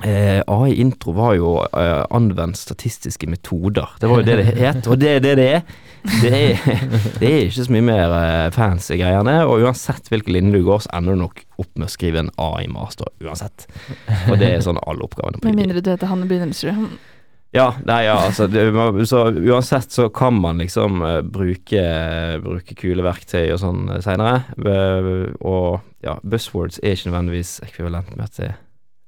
[0.01, 3.89] eh, AI intro var jo eh, anvendt statistiske metoder.
[4.01, 5.63] Det var jo det det het, og det er det det er.
[6.23, 6.59] Det er,
[7.21, 10.85] det er ikke så mye mer eh, fancy greiene, og uansett hvilken linje du går,
[10.87, 13.69] så ender du nok opp med å skrive en AI-master uansett.
[14.31, 15.43] Og det er sånn alle oppgavene.
[15.43, 16.99] på Med mindre du heter Hanne Brynildsrud.
[17.53, 18.65] ja, nei, ja, altså det,
[19.07, 21.85] Så uansett så kan man liksom uh, bruke,
[22.43, 28.41] bruke kule verktøy og sånn uh, og ja, buzzwords er ikke nødvendigvis ekvivalent med at
[28.41, 28.55] det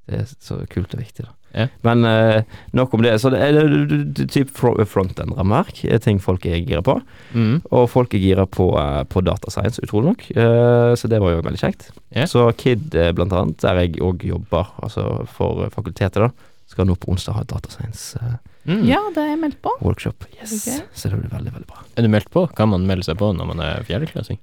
[0.06, 1.32] Det er så kult og viktig, da.
[1.54, 1.68] Ja.
[1.86, 2.42] Men uh,
[2.74, 3.12] nok om det.
[3.22, 3.52] Så det er
[3.86, 6.96] det- typ fro- frontend-rammeverk er ting folk er gira på.
[7.32, 7.60] Mm.
[7.70, 10.24] Og folk er gira på, uh, på data science, utrolig nok.
[10.34, 11.88] Uh, så det var jo veldig kjekt.
[12.10, 12.26] Ja.
[12.26, 16.32] Så KID, blant annet, der jeg òg jobber, altså for fakultetet, da,
[16.66, 18.18] skal nå på onsdag ha datascience.
[18.66, 18.82] Mm.
[18.88, 19.72] Ja, det er jeg meldt på.
[19.86, 20.52] yes.
[20.58, 20.80] Okay.
[20.96, 21.82] Så det blir veldig, veldig bra.
[21.96, 22.46] Er du meldt på?
[22.56, 24.40] Kan man melde seg på når man er fjerdeklassing?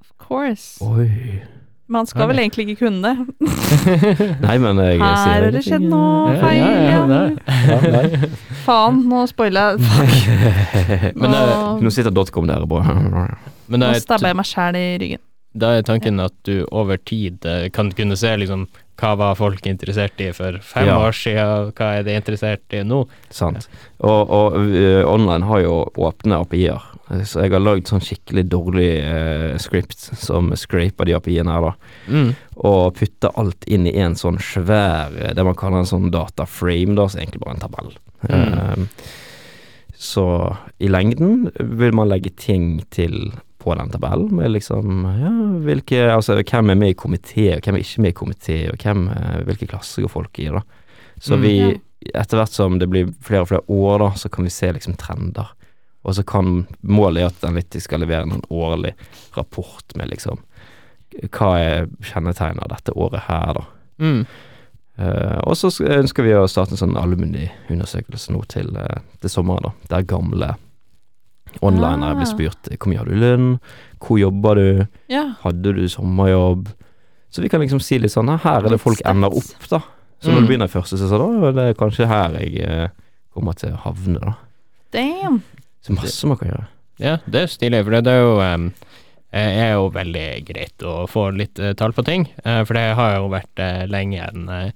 [0.00, 0.78] Of course.
[0.82, 1.42] Oi.
[1.90, 3.14] Man skal vel egentlig ikke kunne det.
[4.46, 8.28] Nei, men jeg Her sier har det skjedd noe feil igjen.
[8.64, 9.80] Faen, nå spoila jeg.
[11.18, 12.94] Men Nå- Nå sitter dotcom der og bare
[13.70, 15.22] men Nå stabber er, jeg meg sjæl i ryggen.
[15.64, 18.68] da er tanken at du over tid eh, kan kunne se liksom
[19.00, 20.98] hva var folk interessert i for fem Ja.
[21.00, 23.06] år siden, hva er de interessert i nå?
[23.30, 23.68] Sant.
[24.00, 26.84] Og, og uh, online har jo åpne API-er,
[27.26, 31.72] så jeg har lagd sånn skikkelig dårlig uh, script som scraper de API-ene her, da.
[32.12, 32.30] Mm.
[32.60, 36.94] Og putter alt inn i en sånn svær eh, Det man kaller en sånn dataframe,
[36.98, 37.92] da, så egentlig bare en tabell.
[38.28, 38.52] Mm.
[38.52, 39.08] Uh,
[40.00, 40.24] så
[40.80, 45.30] i lengden vil man legge ting til på den tabellen, med liksom ja,
[45.66, 48.82] hvilke Altså hvem er med i komité, og hvem er ikke med i komité, og
[48.82, 50.62] hvem, eh, hvilke klasser går folk i, da.
[51.20, 51.42] Så Mm.
[51.42, 52.20] vi, Ja.
[52.22, 54.96] etter hvert som det blir flere og flere år, da, så kan vi se liksom
[54.96, 55.46] trender.
[56.04, 58.94] Og så kan målet er at Analytics skal levere en årlig
[59.36, 60.38] rapport med liksom
[61.30, 63.64] hva er kjennetegnet av dette året her, da.
[63.98, 64.26] Mm.
[64.98, 69.62] Uh, og så ønsker vi å starte en sånn alumni-undersøkelse nå til, uh, til sommeren,
[69.62, 69.72] da.
[69.96, 70.54] Der gamle
[71.62, 72.14] onlinere Ah.
[72.14, 73.60] blir spurt hvor mye har du i lønn,
[74.00, 75.34] hvor jobber du, Ja.
[75.42, 76.68] hadde du sommerjobb?
[77.30, 79.80] Så vi kan liksom si litt sånn "Hæ, her er det folk ender opp, da.
[80.20, 80.40] Så når Mm.
[80.40, 82.88] du begynner i første sesong, da er det kanskje her jeg eh,
[83.34, 84.34] kommer til å havne, da.
[84.92, 85.42] Damn.
[85.82, 86.66] Så masse man kan gjøre.
[86.98, 88.72] Ja, det er stilig, for det er jo um,
[89.32, 93.14] er jo veldig greit å få litt uh, tall på ting, uh, for det har
[93.16, 94.72] jo vært uh, lenge en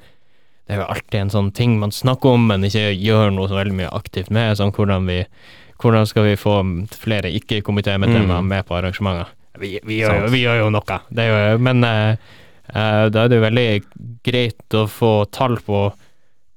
[0.66, 3.58] Det er jo alltid en sånn ting man snakker om, men ikke gjør noe så
[3.62, 5.26] veldig mye aktivt med, sånn hvordan vi
[5.84, 6.56] hvordan skal vi få
[6.96, 8.48] flere ikke-komitémedlemmer Mm.
[8.48, 9.28] med på arrangementer?
[9.60, 12.16] Vi, vi, gjør, vi gjør jo noe, det jo, men uh,
[12.72, 13.68] uh, da er det jo veldig
[14.26, 15.84] greit å få tall på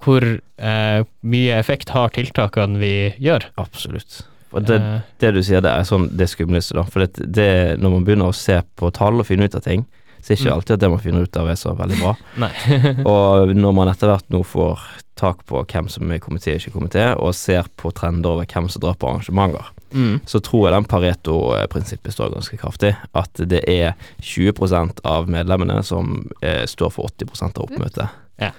[0.01, 3.45] hvor uh, mye effekt har tiltakene vi gjør.
[3.61, 4.23] Absolutt.
[4.65, 4.79] Det,
[5.21, 6.87] det du sier, det er sånn det skumleste, da.
[6.87, 7.49] For det, det,
[7.83, 9.83] når man begynner å se på tall og finne ut av ting,
[10.21, 12.13] så er ikke alltid at det man finner ut av er så veldig bra.
[13.13, 14.83] Og når man etter hvert nå får
[15.17, 18.45] tak på hvem som er i komité og ikke komité, og ser på trender over
[18.45, 20.19] hvem som drar på arrangementer, mm.
[20.29, 22.93] så tror jeg den Pareto-prinsippet står ganske kraftig.
[23.17, 28.21] At det er 20% av medlemmene som eh, står for 80% av oppmøtet.
[28.37, 28.53] Ja.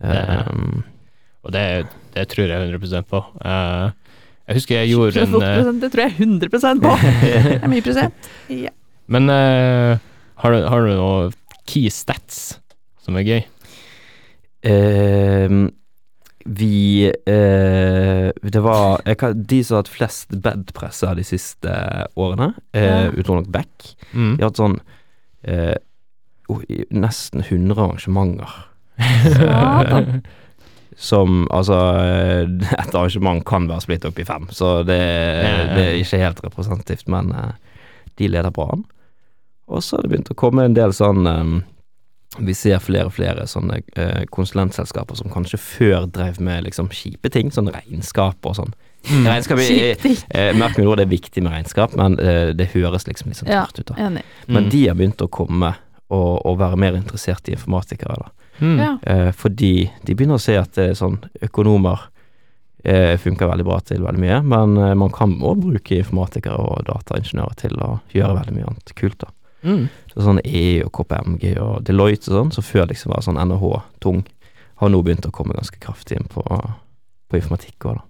[0.00, 0.82] Um,
[1.44, 3.20] Og det, det tror jeg 100% på.
[3.44, 3.92] Uh,
[4.44, 6.96] jeg husker jeg gjorde en eh, 28%, Det tror jeg 100% på.
[7.24, 8.32] Det er mye prosent.
[8.52, 8.72] Ja.
[9.12, 10.02] Men eh,
[10.42, 11.30] har, du, har du noe
[11.66, 12.58] key stats
[13.04, 13.42] som er gøy?
[14.64, 15.66] Ehm,
[16.44, 21.72] vi eh, Det var jeg kan, De som har hatt flest bedpresser de siste
[22.20, 23.10] årene, eh, Ja.
[23.12, 24.36] utenom nok Beck, Mm.
[24.36, 24.78] de har hatt sånn
[25.44, 25.76] eh,
[26.48, 26.60] oh,
[26.90, 28.48] nesten 100 arrangementer.
[30.96, 32.46] Som Altså, eh,
[32.78, 35.00] et arrangement kan være splitt opp i fem, så det,
[35.74, 37.52] det er ikke helt representativt, men eh,
[38.20, 38.84] de leder bra an.
[39.66, 41.54] Og så har det begynt å komme en del sånn um,
[42.44, 47.30] Vi ser flere og flere sånne eh, konsulentselskaper som kanskje før drev med liksom kjipe
[47.30, 48.72] ting, sånn regnskap og sånn.
[49.06, 49.26] Mm.
[49.28, 50.24] Regnskap er, Kjipt.
[50.34, 53.38] eh, Merk meg nå, det er viktig med regnskap, men eh, det høres liksom litt
[53.38, 53.92] sånn tørt ut.
[53.92, 54.24] da Enig.
[54.48, 54.70] Men Mm.
[54.72, 55.74] de har begynt å komme
[56.10, 58.32] og, og være mer interessert i informatikere, da.
[58.60, 58.98] Mm.
[59.02, 62.00] Eh, fordi de begynner å se at er sånn økonomer
[62.84, 66.82] eh, funker veldig bra til veldig mye, men eh, man kan òg bruke informatikere og
[66.90, 69.30] dataingeniører til å gjøre veldig mye annet kult, da.
[69.64, 69.84] Mm.
[70.12, 74.24] Så sånn EU og KPMG og Deloitte og sånn, som før liksom var sånn NHH-tung,
[74.82, 78.04] har nå begynt å komme ganske kraftig inn på, på informatikk òg, da.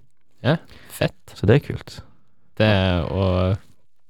[0.44, 0.56] Ja,
[0.92, 1.16] Fett.
[1.34, 2.00] Så det er kult.
[2.60, 2.70] Det,
[3.10, 3.56] og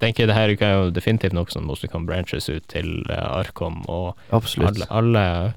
[0.02, 3.84] tenker det her kan jo definitivt noe som også kan branches ut til eh, Arkom
[3.88, 4.82] og Absolutt.
[4.90, 5.54] alle, alle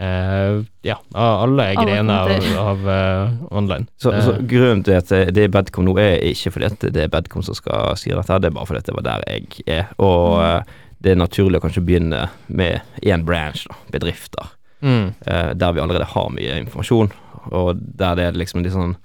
[0.00, 3.88] uh, ja, alle grener av, av uh, online.
[4.00, 7.12] Så, så grunnen til at det er Bedcom nå, er ikke fordi at det er
[7.12, 9.90] Bedcom som skal styre dette, det er bare fordi at det var der jeg er.
[9.98, 10.76] Og Mm.
[10.98, 15.06] Eh, det er naturlig å kanskje begynne med én branch, da, bedrifter, mm.
[15.26, 17.12] eh, der vi allerede har mye informasjon,
[17.54, 18.98] og der det er liksom litt sånn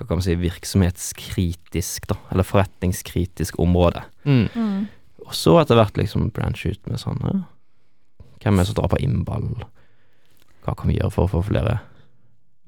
[0.00, 4.00] hva kan man si, virksomhetskritisk, da, eller forretningskritisk område.
[4.24, 4.46] Mm.
[4.54, 4.86] Mm.
[5.26, 7.42] Og så etter hvert liksom branch ut med sånn ja,
[8.40, 9.50] Hvem er det som drar på innball?
[10.64, 11.76] Hva kan vi gjøre for å få flere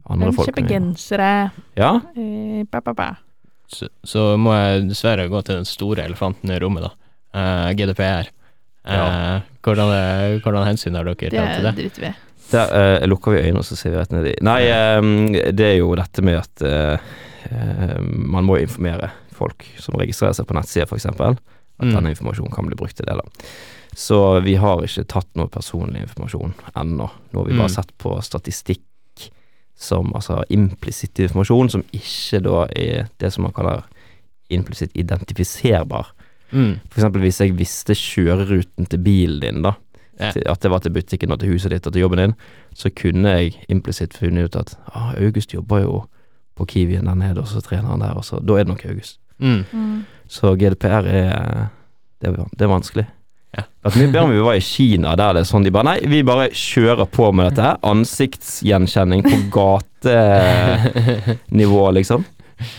[0.04, 1.30] andre Men folk Kjøpe gensere.
[1.78, 3.08] Ja, Uh, ba, ba, ba.
[3.72, 6.92] Så, så må jeg dessverre gå til den store elefanten i rommet, da.
[7.32, 8.28] Uh, GDPR.
[8.84, 9.40] Eh, Ja.
[9.62, 11.74] hvordan, er- hvordan hensyn har dere Det tatt til det?
[11.76, 12.14] driter vi i.
[12.52, 15.60] Der eh, lukker vi øynene, og så ser vi rett ned i Nei, eh, det
[15.66, 16.98] er jo dette med at eh,
[17.50, 21.06] eh, man må informere folk som registrerer seg på nettsider, f.eks.
[21.06, 21.38] At
[21.88, 21.94] Mm.
[21.94, 23.14] denne informasjonen kan bli brukt til det.
[23.16, 23.22] da.
[23.94, 27.10] Så vi har ikke tatt noe personlig informasjon ennå.
[27.32, 27.74] Nå har vi bare Mm.
[27.74, 28.80] sett på statistikk
[29.76, 33.82] som altså implisitt informasjon, som ikke da er det som man kaller
[34.50, 36.06] implisitt identifiserbar.
[36.52, 36.74] Mm.
[36.90, 39.72] For eksempel hvis jeg visste kjøreruten til bilen din, da.
[40.20, 40.30] Ja.
[40.32, 42.34] til- At det var til butikken og til huset ditt og til jobben din,
[42.74, 46.02] så kunne jeg implisitt funnet ut at ah, August jobber jo
[46.56, 48.84] på Kiwien der nede, og så trener han der, og så Da er det nok
[48.84, 49.18] August.
[49.40, 49.64] Mm.
[49.72, 50.04] Mm.
[50.28, 51.66] Så GDPR er
[52.20, 53.06] Det er, det er vanskelig.
[53.58, 53.62] Ja.
[53.84, 55.98] At mye bedre om vi var i Kina, der det er sånn de bare Nei,
[56.08, 57.76] vi bare kjører på med dette her.
[57.82, 59.40] Ansiktsgjenkjenning på
[60.92, 62.24] gatenivå, liksom.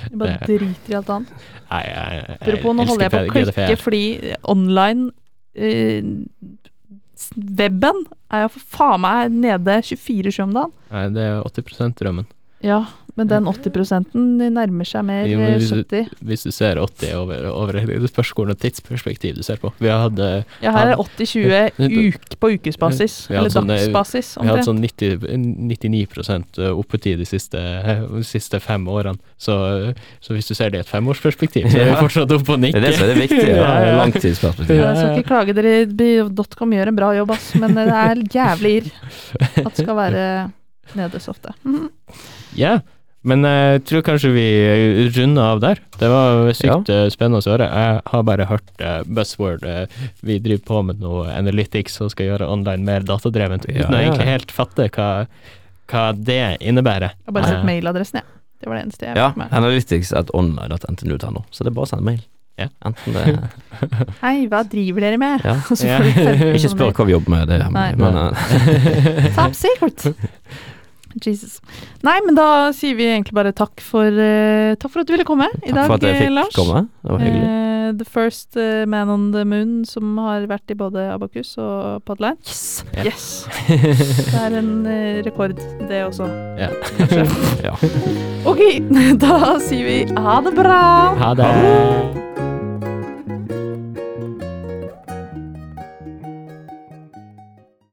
[0.10, 1.30] Jeg bare Det- driter i alt annet.
[1.70, 4.04] Nei, jeg, jeg Apropos, nå holder jeg på å klikke fordi
[4.44, 5.12] online
[5.58, 6.02] uh,
[7.38, 8.04] Webben
[8.34, 10.74] er jo for faen meg nede 24-7 om dagen.
[10.92, 12.28] Nei, det er 80 drømmen.
[12.64, 12.82] Ja,
[13.16, 14.06] men den 80
[14.54, 15.70] nærmer seg mer Jo, hvis 70.
[15.70, 16.10] du- 70.
[16.30, 19.72] Hvis du ser 80 over, over Det spørs hvilket tidsperspektiv du ser på.
[19.80, 21.70] Vi hadde, Ja, her er 80-20
[22.08, 23.30] uk på ukesbasis.
[23.30, 24.38] Eller sånn, eh, dagsbasis.
[24.42, 25.20] vi har hatt sånn 90,
[25.78, 29.20] 99% oppetid de siste, de siste fem årene.
[29.38, 29.94] Så,
[30.24, 32.74] så hvis du ser det i et femårsperspektiv, så er vi fortsatt oppe og Det
[32.76, 33.54] er det som er det viktige.
[33.64, 33.96] Ja, ja.
[34.02, 34.76] Langtidsperspektiv.
[34.80, 38.74] Jeg skal ikke klage dere, Dotcom gjør en bra jobb, ass, men det er jævlig
[38.82, 38.92] irr
[39.66, 40.26] at det skal være
[40.98, 41.54] nede så ofte.
[41.64, 41.90] Mhm.
[42.58, 42.80] Ja,
[43.24, 44.46] men jeg tror kanskje vi
[45.16, 45.80] runder av der.
[46.00, 46.98] Det var sykt ja.
[47.14, 47.68] spennende å høre.
[47.72, 49.64] Jeg har bare hørt uh, buzzword.
[49.64, 53.96] Uh, vi driver på med noe analytics og skal gjøre online mer datadrevent, Ja, uten
[53.96, 55.10] å ja, egentlig helt fatte hva,
[55.94, 57.16] hva det innebærer.
[57.16, 58.28] Jeg har bare sett Eh, mailadressen, jeg.
[58.64, 59.56] Det var det eneste jeg Ja, fikk med.
[59.60, 61.44] analytics.online.ntnu.no.
[61.52, 62.22] Så det er bare å sende mail.
[62.60, 62.68] Ja.
[62.86, 63.32] Enten det
[64.22, 65.42] Hei, hva driver dere med?
[65.48, 65.56] Ja.
[65.74, 65.98] Så Ja.
[65.98, 67.98] får du 15 Ikke spør hva vi jobber med, det er hemmelig.
[68.04, 70.06] Men eh, Top secret!
[71.22, 71.60] Jesus.
[72.04, 75.28] Nei, men da sier vi egentlig bare takk for, uh, takk for at du ville
[75.28, 76.56] komme i takk for at jeg fikk Lars.
[76.58, 76.86] komme.
[77.04, 77.50] Det var hyggelig.
[77.50, 82.02] Uh, the first uh, man on the moon som har vært i både Abakus og
[82.08, 82.40] Podline.
[82.48, 82.84] Yes!
[82.96, 83.06] Yeah.
[83.12, 83.28] Yes!
[84.34, 84.74] Det er en
[85.28, 85.58] rekord,
[85.90, 86.30] det også.
[86.58, 86.74] Yeah.
[87.68, 87.76] Ja.
[88.50, 88.60] Ok,
[89.24, 90.82] da sier vi ha det bra!
[91.22, 92.43] Ha det.